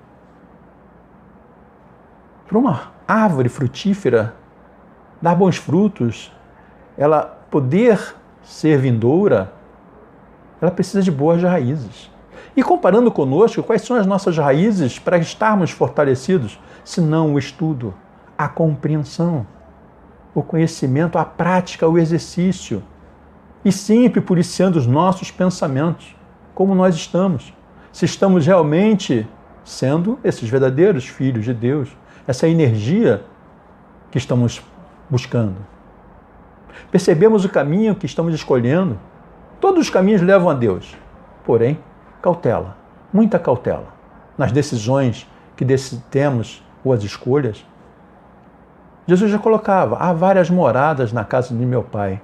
Para 2.48 2.58
uma 2.58 2.92
árvore 3.08 3.50
frutífera 3.50 4.34
dar 5.22 5.36
bons 5.36 5.58
frutos, 5.58 6.32
ela 6.98 7.24
poder 7.50 8.16
ser 8.44 8.78
vindoura, 8.78 9.52
ela 10.62 10.72
precisa 10.72 11.02
de 11.02 11.12
boas 11.12 11.42
raízes. 11.42 12.12
E 12.56 12.64
comparando 12.64 13.12
conosco, 13.12 13.64
quais 13.64 13.82
são 13.82 13.98
as 13.98 14.06
nossas 14.06 14.38
raízes 14.38 15.00
para 15.00 15.18
estarmos 15.18 15.72
fortalecidos? 15.72 16.60
Se 16.84 17.02
não 17.02 17.34
o 17.34 17.40
estudo, 17.40 17.94
a 18.38 18.48
compreensão, 18.48 19.46
o 20.34 20.42
conhecimento, 20.42 21.18
a 21.18 21.26
prática, 21.26 21.88
o 21.88 21.98
exercício. 21.98 22.84
E 23.66 23.72
sempre 23.72 24.22
policiando 24.22 24.78
os 24.78 24.88
nossos 24.88 25.32
pensamentos, 25.32 26.16
como 26.54 26.74
nós 26.74 26.96
estamos. 26.96 27.54
Se 27.92 28.06
estamos 28.06 28.46
realmente 28.46 29.28
sendo 29.64 30.18
esses 30.24 30.48
verdadeiros 30.48 31.08
filhos 31.08 31.44
de 31.44 31.54
Deus, 31.54 31.90
essa 32.28 32.48
energia 32.48 33.24
que 34.10 34.18
estamos 34.18 34.62
buscando. 35.10 35.58
Percebemos 36.92 37.44
o 37.44 37.50
caminho 37.50 37.96
que 37.96 38.06
estamos 38.06 38.34
escolhendo. 38.34 39.00
Todos 39.60 39.82
os 39.82 39.90
caminhos 39.90 40.22
levam 40.22 40.50
a 40.50 40.54
Deus. 40.54 40.96
Porém, 41.46 41.80
cautela, 42.22 42.76
muita 43.12 43.40
cautela 43.40 43.88
nas 44.38 44.52
decisões 44.52 45.28
que 45.56 45.66
temos 46.10 46.64
ou 46.84 46.94
as 46.94 47.04
escolhas. 47.04 47.66
Jesus 49.06 49.32
já 49.32 49.40
colocava: 49.40 49.98
há 49.98 50.14
várias 50.14 50.50
moradas 50.50 51.12
na 51.12 51.24
casa 51.26 51.56
de 51.56 51.66
meu 51.66 51.84
Pai, 51.84 52.22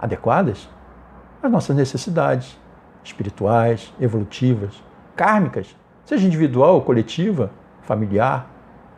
adequadas 0.00 0.68
às 1.42 1.50
nossas 1.50 1.74
necessidades 1.74 2.58
espirituais, 3.02 3.92
evolutivas, 4.00 4.82
kármicas, 5.16 5.74
seja 6.04 6.26
individual 6.26 6.74
ou 6.74 6.82
coletiva, 6.82 7.50
familiar, 7.82 8.46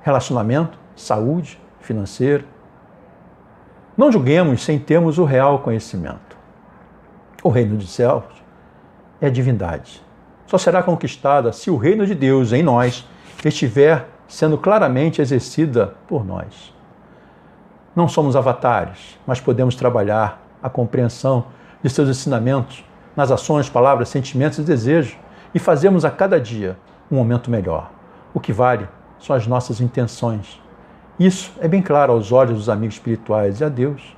relacionamento, 0.02 0.78
saúde, 0.94 1.58
financeiro. 1.80 2.44
Não 3.96 4.12
julguemos 4.12 4.62
sem 4.62 4.78
termos 4.78 5.18
o 5.18 5.24
real 5.24 5.60
conhecimento. 5.60 6.36
O 7.42 7.48
reino 7.48 7.76
dos 7.76 7.90
céus 7.90 8.24
é 9.24 9.28
a 9.28 9.30
divindade. 9.30 10.02
Só 10.46 10.58
será 10.58 10.82
conquistada 10.82 11.52
se 11.52 11.70
o 11.70 11.76
reino 11.76 12.06
de 12.06 12.14
Deus 12.14 12.52
em 12.52 12.62
nós 12.62 13.06
estiver 13.44 14.08
sendo 14.28 14.56
claramente 14.58 15.20
exercida 15.20 15.94
por 16.06 16.24
nós. 16.24 16.72
Não 17.94 18.08
somos 18.08 18.36
avatares, 18.36 19.18
mas 19.26 19.40
podemos 19.40 19.74
trabalhar 19.74 20.42
a 20.62 20.68
compreensão 20.68 21.46
de 21.82 21.90
seus 21.90 22.08
ensinamentos 22.08 22.84
nas 23.14 23.30
ações, 23.30 23.68
palavras, 23.68 24.08
sentimentos 24.08 24.58
e 24.58 24.62
desejos 24.62 25.16
e 25.54 25.58
fazemos 25.58 26.04
a 26.04 26.10
cada 26.10 26.40
dia 26.40 26.76
um 27.10 27.16
momento 27.16 27.50
melhor. 27.50 27.90
O 28.32 28.40
que 28.40 28.52
vale 28.52 28.88
são 29.18 29.36
as 29.36 29.46
nossas 29.46 29.80
intenções 29.80 30.62
isso 31.18 31.52
é 31.60 31.68
bem 31.68 31.80
claro 31.80 32.12
aos 32.12 32.32
olhos 32.32 32.56
dos 32.56 32.68
amigos 32.68 32.96
espirituais 32.96 33.60
e 33.60 33.64
a 33.64 33.68
Deus. 33.68 34.16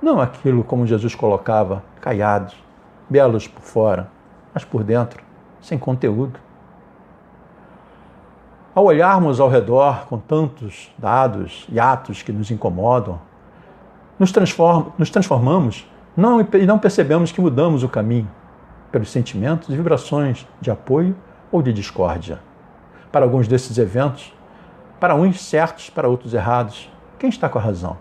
Não 0.00 0.18
aquilo 0.18 0.64
como 0.64 0.86
Jesus 0.86 1.14
colocava, 1.14 1.82
caiados, 2.00 2.54
belos 3.10 3.46
por 3.46 3.60
fora, 3.60 4.08
mas 4.52 4.64
por 4.64 4.82
dentro, 4.82 5.22
sem 5.60 5.78
conteúdo. 5.78 6.38
Ao 8.74 8.84
olharmos 8.84 9.40
ao 9.40 9.48
redor 9.48 10.06
com 10.06 10.18
tantos 10.18 10.92
dados 10.96 11.66
e 11.68 11.80
atos 11.80 12.22
que 12.22 12.32
nos 12.32 12.50
incomodam, 12.50 13.20
nos, 14.18 14.30
transform 14.32 14.92
nos 14.96 15.10
transformamos 15.10 15.86
não, 16.16 16.40
e 16.40 16.66
não 16.66 16.78
percebemos 16.78 17.32
que 17.32 17.40
mudamos 17.40 17.82
o 17.82 17.88
caminho 17.88 18.30
pelos 18.92 19.10
sentimentos 19.10 19.68
e 19.68 19.76
vibrações 19.76 20.46
de 20.60 20.70
apoio 20.70 21.16
ou 21.50 21.62
de 21.62 21.72
discórdia. 21.72 22.40
Para 23.10 23.24
alguns 23.24 23.48
desses 23.48 23.78
eventos, 23.78 24.32
para 25.00 25.14
uns 25.14 25.40
certos, 25.40 25.88
para 25.88 26.08
outros 26.08 26.34
errados. 26.34 26.90
Quem 27.18 27.30
está 27.30 27.48
com 27.48 27.58
a 27.58 27.62
razão? 27.62 27.96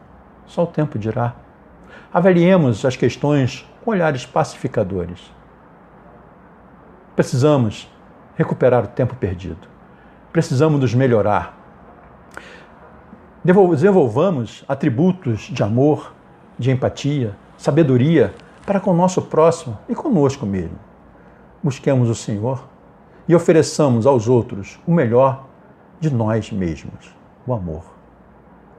Só 0.45 0.63
o 0.63 0.67
tempo 0.67 0.99
dirá. 0.99 1.33
Avaliemos 2.13 2.83
as 2.85 2.95
questões 2.95 3.65
com 3.83 3.91
olhares 3.91 4.25
pacificadores. 4.25 5.31
Precisamos 7.19 7.91
recuperar 8.37 8.85
o 8.85 8.87
tempo 8.87 9.13
perdido. 9.13 9.67
Precisamos 10.31 10.79
nos 10.79 10.93
melhorar. 10.93 11.53
Desenvolvamos 13.43 14.63
atributos 14.69 15.49
de 15.51 15.61
amor, 15.61 16.13
de 16.57 16.71
empatia, 16.71 17.35
sabedoria 17.57 18.33
para 18.65 18.79
com 18.79 18.91
o 18.91 18.95
nosso 18.95 19.23
próximo 19.23 19.77
e 19.89 19.93
conosco 19.93 20.45
mesmo. 20.45 20.79
Busquemos 21.61 22.07
o 22.07 22.15
Senhor 22.15 22.63
e 23.27 23.35
ofereçamos 23.35 24.05
aos 24.05 24.29
outros 24.29 24.79
o 24.87 24.93
melhor 24.93 25.45
de 25.99 26.09
nós 26.09 26.49
mesmos, 26.53 27.13
o 27.45 27.53
amor. 27.53 27.83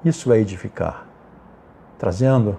Isso 0.02 0.32
é 0.32 0.40
edificar, 0.40 1.06
trazendo 1.98 2.56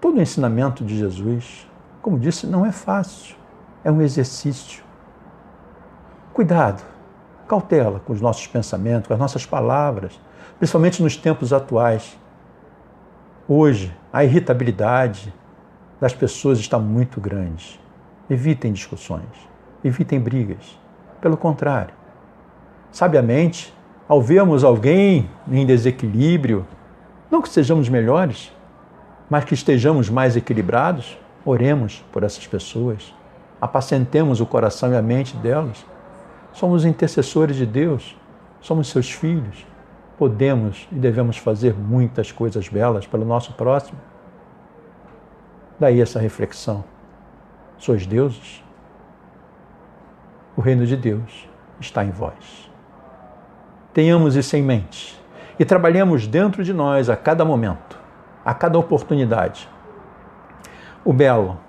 todo 0.00 0.16
o 0.16 0.22
ensinamento 0.22 0.84
de 0.84 0.96
Jesus. 0.96 1.68
Como 2.00 2.20
disse, 2.20 2.46
não 2.46 2.64
é 2.64 2.70
fácil, 2.70 3.34
é 3.84 3.92
um 3.92 4.00
exercício. 4.00 4.82
Cuidado, 6.32 6.82
cautela 7.46 8.00
com 8.00 8.12
os 8.12 8.20
nossos 8.20 8.46
pensamentos, 8.46 9.06
com 9.06 9.12
as 9.12 9.20
nossas 9.20 9.44
palavras, 9.44 10.18
principalmente 10.58 11.02
nos 11.02 11.16
tempos 11.16 11.52
atuais. 11.52 12.18
Hoje, 13.46 13.94
a 14.12 14.24
irritabilidade 14.24 15.32
das 16.00 16.14
pessoas 16.14 16.58
está 16.58 16.78
muito 16.78 17.20
grande. 17.20 17.78
Evitem 18.28 18.72
discussões, 18.72 19.28
evitem 19.84 20.18
brigas. 20.18 20.78
Pelo 21.20 21.36
contrário, 21.36 21.94
sabiamente, 22.90 23.72
ao 24.08 24.20
vermos 24.20 24.64
alguém 24.64 25.30
em 25.50 25.66
desequilíbrio, 25.66 26.66
não 27.30 27.42
que 27.42 27.48
sejamos 27.48 27.88
melhores, 27.88 28.52
mas 29.28 29.44
que 29.44 29.54
estejamos 29.54 30.08
mais 30.08 30.36
equilibrados, 30.36 31.18
oremos 31.44 32.04
por 32.12 32.22
essas 32.22 32.46
pessoas, 32.46 33.14
apacentemos 33.64 34.42
o 34.42 34.46
coração 34.46 34.92
e 34.92 34.96
a 34.96 35.00
mente 35.00 35.34
delas. 35.38 35.86
Somos 36.52 36.84
intercessores 36.84 37.56
de 37.56 37.64
Deus, 37.64 38.14
somos 38.60 38.90
seus 38.90 39.10
filhos, 39.10 39.66
podemos 40.18 40.86
e 40.92 40.96
devemos 40.96 41.38
fazer 41.38 41.72
muitas 41.72 42.30
coisas 42.30 42.68
belas 42.68 43.06
pelo 43.06 43.24
nosso 43.24 43.54
próximo. 43.54 43.98
Daí 45.80 45.98
essa 45.98 46.20
reflexão. 46.20 46.84
Sois 47.78 48.06
deuses? 48.06 48.62
O 50.54 50.60
reino 50.60 50.84
de 50.84 50.94
Deus 50.94 51.48
está 51.80 52.04
em 52.04 52.10
vós. 52.10 52.70
Tenhamos 53.94 54.36
isso 54.36 54.54
em 54.58 54.62
mente 54.62 55.18
e 55.58 55.64
trabalhemos 55.64 56.26
dentro 56.26 56.62
de 56.62 56.74
nós 56.74 57.08
a 57.08 57.16
cada 57.16 57.46
momento, 57.46 57.98
a 58.44 58.52
cada 58.52 58.78
oportunidade. 58.78 59.66
O 61.02 61.14
belo, 61.14 61.63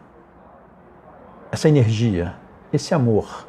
essa 1.56 1.70
energia, 1.70 2.36
esse 2.74 2.94
amor. 2.94 3.48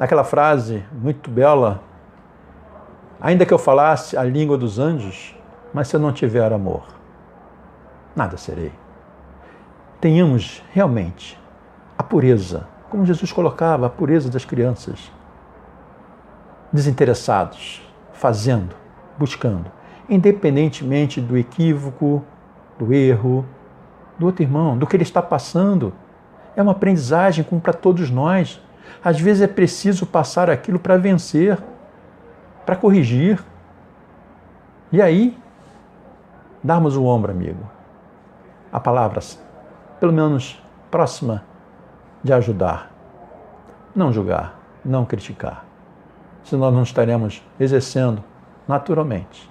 Aquela 0.00 0.24
frase 0.24 0.82
muito 0.90 1.30
bela, 1.30 1.82
ainda 3.20 3.44
que 3.44 3.52
eu 3.52 3.58
falasse 3.58 4.16
a 4.16 4.24
língua 4.24 4.56
dos 4.56 4.78
anjos, 4.78 5.36
mas 5.74 5.88
se 5.88 5.94
eu 5.94 6.00
não 6.00 6.10
tiver 6.10 6.50
amor, 6.54 6.86
nada 8.16 8.38
serei. 8.38 8.72
tenhamos 10.00 10.62
realmente 10.72 11.38
a 11.98 12.02
pureza, 12.02 12.66
como 12.88 13.04
Jesus 13.04 13.30
colocava, 13.30 13.88
a 13.88 13.90
pureza 13.90 14.30
das 14.30 14.46
crianças, 14.46 15.12
desinteressados, 16.72 17.86
fazendo, 18.14 18.74
buscando, 19.18 19.70
independentemente 20.08 21.20
do 21.20 21.36
equívoco, 21.36 22.24
do 22.78 22.94
erro, 22.94 23.44
do 24.18 24.26
outro 24.26 24.42
irmão, 24.42 24.76
do 24.76 24.86
que 24.86 24.96
ele 24.96 25.02
está 25.02 25.22
passando. 25.22 25.92
É 26.56 26.62
uma 26.62 26.72
aprendizagem 26.72 27.44
como 27.44 27.60
para 27.60 27.72
todos 27.72 28.10
nós. 28.10 28.60
Às 29.02 29.20
vezes 29.20 29.42
é 29.42 29.46
preciso 29.46 30.06
passar 30.06 30.50
aquilo 30.50 30.78
para 30.78 30.96
vencer, 30.96 31.58
para 32.66 32.74
corrigir. 32.74 33.42
E 34.90 35.00
aí, 35.00 35.38
darmos 36.62 36.96
o 36.96 37.04
ombro, 37.04 37.30
amigo. 37.30 37.68
A 38.72 38.80
palavra, 38.80 39.20
pelo 40.00 40.12
menos 40.12 40.60
próxima 40.90 41.44
de 42.22 42.32
ajudar. 42.32 42.90
Não 43.94 44.12
julgar, 44.12 44.58
não 44.84 45.04
criticar. 45.04 45.64
Senão 46.42 46.70
não 46.70 46.82
estaremos 46.82 47.42
exercendo 47.58 48.22
naturalmente 48.66 49.50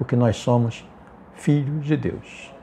o 0.00 0.04
que 0.04 0.16
nós 0.16 0.36
somos, 0.36 0.86
filhos 1.34 1.84
de 1.84 1.96
Deus. 1.96 2.57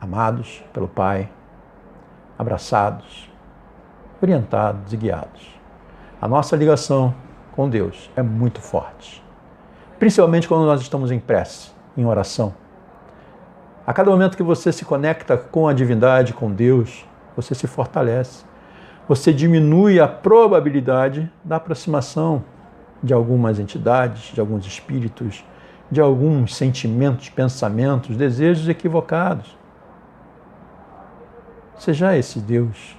Amados 0.00 0.62
pelo 0.72 0.86
Pai, 0.86 1.28
abraçados, 2.38 3.30
orientados 4.22 4.92
e 4.92 4.96
guiados. 4.96 5.58
A 6.20 6.28
nossa 6.28 6.54
ligação 6.56 7.14
com 7.52 7.68
Deus 7.68 8.10
é 8.14 8.22
muito 8.22 8.60
forte, 8.60 9.24
principalmente 9.98 10.46
quando 10.46 10.66
nós 10.66 10.80
estamos 10.80 11.10
em 11.10 11.18
prece, 11.18 11.70
em 11.96 12.04
oração. 12.04 12.54
A 13.86 13.92
cada 13.92 14.10
momento 14.10 14.36
que 14.36 14.42
você 14.42 14.72
se 14.72 14.84
conecta 14.84 15.36
com 15.36 15.68
a 15.68 15.72
divindade, 15.72 16.34
com 16.34 16.50
Deus, 16.50 17.06
você 17.36 17.54
se 17.54 17.66
fortalece. 17.66 18.44
Você 19.08 19.32
diminui 19.32 20.00
a 20.00 20.08
probabilidade 20.08 21.30
da 21.44 21.56
aproximação 21.56 22.42
de 23.00 23.14
algumas 23.14 23.60
entidades, 23.60 24.32
de 24.34 24.40
alguns 24.40 24.66
espíritos, 24.66 25.44
de 25.90 26.00
alguns 26.00 26.56
sentimentos, 26.56 27.28
pensamentos, 27.28 28.16
desejos 28.16 28.68
equivocados. 28.68 29.56
Seja 31.78 32.16
esse 32.16 32.40
Deus 32.40 32.96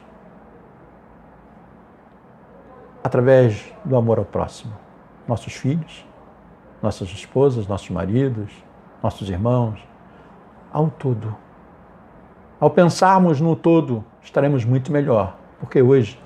através 3.04 3.74
do 3.84 3.96
amor 3.96 4.20
ao 4.20 4.26
próximo. 4.26 4.74
Nossos 5.28 5.54
filhos, 5.54 6.06
nossas 6.82 7.10
esposas, 7.10 7.68
nossos 7.68 7.90
maridos, 7.90 8.52
nossos 9.02 9.30
irmãos, 9.30 9.80
ao 10.72 10.90
todo. 10.90 11.36
Ao 12.60 12.70
pensarmos 12.70 13.40
no 13.40 13.56
todo, 13.56 14.04
estaremos 14.22 14.66
muito 14.66 14.92
melhor, 14.92 15.38
porque 15.60 15.82
hoje, 15.82 16.20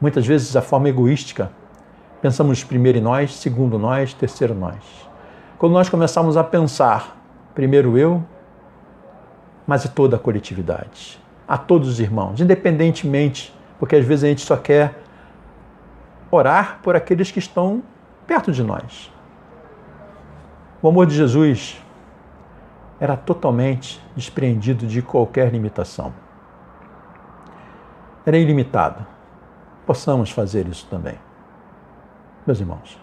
muitas 0.00 0.26
vezes, 0.26 0.56
a 0.56 0.62
forma 0.62 0.88
egoística, 0.88 1.50
pensamos 2.20 2.64
primeiro 2.64 2.98
em 2.98 3.02
nós, 3.02 3.34
segundo 3.34 3.78
nós, 3.78 4.14
terceiro 4.14 4.54
nós. 4.54 4.82
Quando 5.58 5.72
nós 5.72 5.88
começamos 5.88 6.36
a 6.36 6.44
pensar, 6.44 7.16
primeiro 7.54 7.96
eu, 7.96 8.24
mas 9.66 9.84
e 9.84 9.88
toda 9.88 10.16
a 10.16 10.18
coletividade, 10.18 11.20
a 11.46 11.56
todos 11.56 11.88
os 11.88 12.00
irmãos, 12.00 12.40
independentemente, 12.40 13.54
porque 13.78 13.96
às 13.96 14.04
vezes 14.04 14.24
a 14.24 14.28
gente 14.28 14.42
só 14.42 14.56
quer 14.56 15.02
orar 16.30 16.80
por 16.82 16.96
aqueles 16.96 17.30
que 17.30 17.38
estão 17.38 17.82
perto 18.26 18.52
de 18.52 18.62
nós. 18.62 19.12
O 20.80 20.88
amor 20.88 21.06
de 21.06 21.14
Jesus 21.14 21.80
era 22.98 23.16
totalmente 23.16 24.00
despreendido 24.16 24.86
de 24.86 25.02
qualquer 25.02 25.52
limitação. 25.52 26.12
Era 28.24 28.38
ilimitado. 28.38 29.04
Possamos 29.84 30.30
fazer 30.30 30.66
isso 30.68 30.86
também. 30.88 31.18
Meus 32.46 32.60
irmãos, 32.60 32.98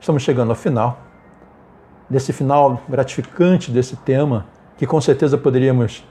estamos 0.00 0.22
chegando 0.22 0.50
ao 0.50 0.56
final 0.56 0.98
desse 2.08 2.32
final 2.32 2.80
gratificante 2.88 3.70
desse 3.70 3.96
tema, 3.96 4.46
que 4.76 4.86
com 4.86 5.00
certeza 5.00 5.38
poderíamos 5.38 6.04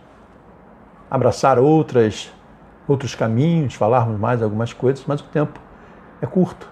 abraçar 1.10 1.60
outras 1.60 2.32
outros 2.88 3.16
caminhos, 3.16 3.74
falarmos 3.74 4.20
mais 4.20 4.42
algumas 4.42 4.72
coisas, 4.72 5.04
mas 5.08 5.20
o 5.22 5.24
tempo 5.26 5.60
é 6.22 6.26
curto. 6.26 6.70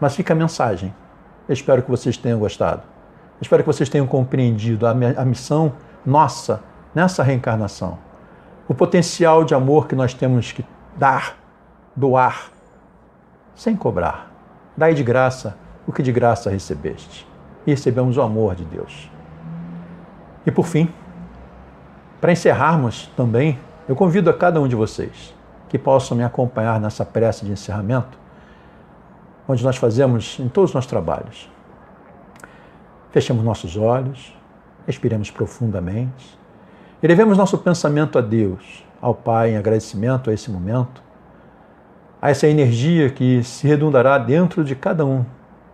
Mas 0.00 0.14
fica 0.14 0.32
a 0.32 0.36
mensagem. 0.36 0.94
Eu 1.48 1.52
espero 1.52 1.82
que 1.82 1.90
vocês 1.90 2.16
tenham 2.16 2.38
gostado. 2.38 2.82
Eu 2.82 3.42
espero 3.42 3.62
que 3.62 3.66
vocês 3.66 3.88
tenham 3.88 4.06
compreendido 4.06 4.86
a, 4.86 4.90
a 4.90 5.24
missão 5.24 5.74
nossa 6.04 6.62
nessa 6.94 7.22
reencarnação. 7.22 7.98
O 8.68 8.74
potencial 8.74 9.44
de 9.44 9.54
amor 9.54 9.86
que 9.86 9.94
nós 9.94 10.12
temos 10.12 10.50
que 10.50 10.64
dar, 10.96 11.36
doar, 11.94 12.50
sem 13.54 13.76
cobrar. 13.76 14.32
Dai 14.76 14.94
de 14.94 15.04
graça 15.04 15.56
o 15.86 15.92
que 15.92 16.02
de 16.02 16.10
graça 16.10 16.50
recebeste. 16.50 17.26
E 17.66 17.70
recebemos 17.70 18.16
o 18.16 18.22
amor 18.22 18.54
de 18.54 18.64
Deus. 18.64 19.10
E 20.44 20.50
por 20.50 20.66
fim, 20.66 20.92
para 22.26 22.32
encerrarmos 22.32 23.08
também, 23.16 23.56
eu 23.88 23.94
convido 23.94 24.28
a 24.28 24.34
cada 24.34 24.60
um 24.60 24.66
de 24.66 24.74
vocês 24.74 25.32
que 25.68 25.78
possam 25.78 26.16
me 26.16 26.24
acompanhar 26.24 26.80
nessa 26.80 27.04
prece 27.04 27.44
de 27.44 27.52
encerramento 27.52 28.18
onde 29.46 29.62
nós 29.62 29.76
fazemos 29.76 30.36
em 30.40 30.48
todos 30.48 30.70
os 30.70 30.74
nossos 30.74 30.90
trabalhos. 30.90 31.48
Fechemos 33.12 33.44
nossos 33.44 33.76
olhos, 33.76 34.36
respiremos 34.88 35.30
profundamente, 35.30 36.36
elevemos 37.00 37.38
nosso 37.38 37.58
pensamento 37.58 38.18
a 38.18 38.20
Deus, 38.20 38.84
ao 39.00 39.14
Pai, 39.14 39.52
em 39.52 39.56
agradecimento 39.56 40.28
a 40.28 40.32
esse 40.32 40.50
momento, 40.50 41.00
a 42.20 42.28
essa 42.28 42.48
energia 42.48 43.08
que 43.08 43.44
se 43.44 43.68
redundará 43.68 44.18
dentro 44.18 44.64
de 44.64 44.74
cada 44.74 45.06
um 45.06 45.24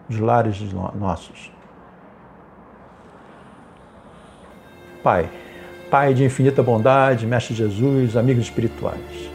dos 0.07 0.19
lares 0.19 0.61
nossos. 0.95 1.51
Pai, 5.03 5.31
Pai 5.93 6.15
de 6.15 6.25
infinita 6.25 6.63
bondade, 6.63 7.27
Mestre 7.27 7.55
Jesus, 7.55 8.17
amigos 8.17 8.45
espirituais, 8.45 9.31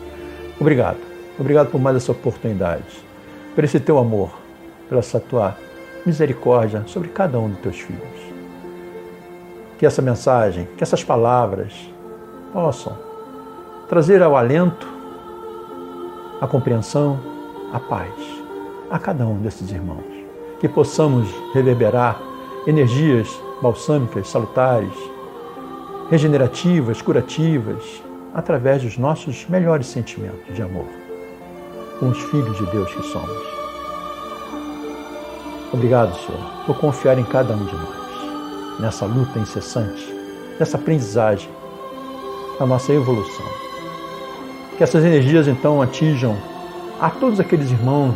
obrigado. 0.59 0.97
Obrigado 1.39 1.69
por 1.69 1.79
mais 1.79 1.95
essa 1.97 2.11
oportunidade 2.11 3.05
por 3.53 3.63
esse 3.63 3.79
teu 3.79 3.99
amor, 3.99 4.31
pela 4.89 4.97
essa 4.97 5.19
tua 5.19 5.55
misericórdia 6.03 6.81
sobre 6.87 7.09
cada 7.09 7.37
um 7.37 7.47
dos 7.47 7.59
teus 7.59 7.79
filhos. 7.79 8.01
Que 9.77 9.85
essa 9.85 10.01
mensagem, 10.01 10.67
que 10.75 10.81
essas 10.81 11.03
palavras 11.03 11.73
possam 12.51 12.97
trazer 13.87 14.23
ao 14.23 14.35
alento, 14.35 14.87
a 16.41 16.47
compreensão, 16.47 17.19
a 17.71 17.79
paz 17.79 18.13
a 18.89 18.97
cada 18.97 19.27
um 19.27 19.37
desses 19.37 19.69
irmãos. 19.69 20.25
Que 20.59 20.67
possamos 20.67 21.29
reverberar 21.53 22.19
energias 22.65 23.29
balsâmicas, 23.61 24.27
salutares, 24.27 25.16
regenerativas, 26.09 27.01
curativas, 27.01 28.01
através 28.33 28.83
dos 28.83 28.97
nossos 28.97 29.45
melhores 29.47 29.87
sentimentos 29.87 30.55
de 30.55 30.61
amor 30.61 30.85
com 31.99 32.09
os 32.09 32.19
filhos 32.25 32.55
de 32.57 32.65
Deus 32.67 32.93
que 32.93 33.03
somos. 33.03 33.57
Obrigado, 35.73 36.15
Senhor, 36.15 36.65
por 36.65 36.77
confiar 36.77 37.17
em 37.17 37.23
cada 37.23 37.53
um 37.53 37.65
de 37.65 37.75
nós, 37.75 38.79
nessa 38.79 39.05
luta 39.05 39.39
incessante, 39.39 40.07
nessa 40.59 40.77
aprendizagem, 40.77 41.49
na 42.59 42.65
nossa 42.65 42.93
evolução. 42.93 43.45
Que 44.77 44.83
essas 44.83 45.03
energias 45.03 45.47
então 45.47 45.81
atinjam 45.81 46.37
a 47.01 47.09
todos 47.09 47.39
aqueles 47.39 47.71
irmãos 47.71 48.15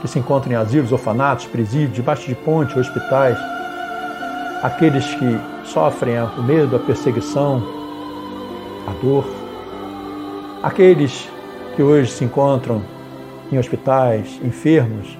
que 0.00 0.08
se 0.08 0.18
encontram 0.18 0.52
em 0.52 0.56
asilos, 0.56 0.92
orfanatos, 0.92 1.46
presídios, 1.46 1.94
debaixo 1.94 2.26
de 2.26 2.34
pontes, 2.34 2.76
hospitais, 2.76 3.38
aqueles 4.62 5.06
que 5.14 5.51
sofrem 5.64 6.14
o 6.20 6.42
medo, 6.42 6.76
a 6.76 6.78
perseguição, 6.78 7.62
a 8.86 8.92
dor, 9.04 9.24
aqueles 10.62 11.28
que 11.74 11.82
hoje 11.82 12.10
se 12.10 12.24
encontram 12.24 12.82
em 13.50 13.58
hospitais, 13.58 14.40
enfermos 14.42 15.18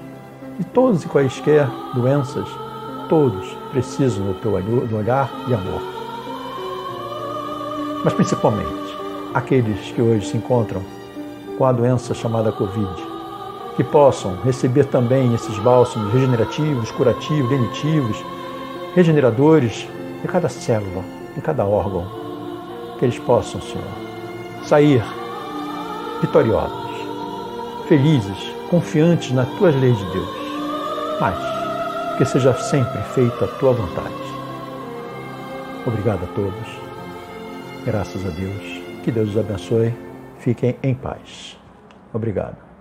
e 0.59 0.63
todos 0.63 1.03
e 1.03 1.07
quaisquer 1.07 1.67
doenças, 1.93 2.47
todos 3.09 3.55
precisam 3.71 4.25
do 4.25 4.33
teu 4.35 4.53
olhar 4.97 5.31
e 5.47 5.53
amor. 5.53 5.81
Mas 8.03 8.13
principalmente 8.13 8.97
aqueles 9.33 9.91
que 9.91 10.01
hoje 10.01 10.27
se 10.27 10.37
encontram 10.37 10.83
com 11.57 11.65
a 11.65 11.71
doença 11.71 12.13
chamada 12.13 12.51
Covid, 12.51 13.03
que 13.75 13.83
possam 13.83 14.37
receber 14.43 14.85
também 14.85 15.33
esses 15.33 15.57
bálsamos 15.59 16.13
regenerativos, 16.13 16.91
curativos, 16.91 17.49
lenitivos, 17.49 18.23
regeneradores 18.95 19.87
de 20.23 20.27
cada 20.27 20.49
célula, 20.49 21.03
de 21.35 21.41
cada 21.41 21.63
órgão, 21.63 22.07
que 22.97 23.05
eles 23.05 23.19
possam, 23.19 23.61
Senhor, 23.61 23.85
sair 24.63 25.03
vitoriosos 26.19 26.83
felizes, 27.87 28.55
confiantes 28.69 29.31
nas 29.31 29.47
tuas 29.57 29.75
leis 29.75 29.97
de 29.97 30.05
Deus. 30.11 30.29
Mas 31.19 32.17
que 32.17 32.25
seja 32.25 32.53
sempre 32.55 33.01
feita 33.13 33.45
a 33.45 33.47
tua 33.59 33.73
vontade. 33.73 34.13
Obrigado 35.85 36.23
a 36.23 36.27
todos. 36.33 36.79
Graças 37.85 38.25
a 38.25 38.29
Deus. 38.29 38.81
Que 39.03 39.11
Deus 39.11 39.29
os 39.29 39.37
abençoe. 39.37 39.93
Fiquem 40.39 40.75
em 40.81 40.93
paz. 40.93 41.57
Obrigado. 42.13 42.72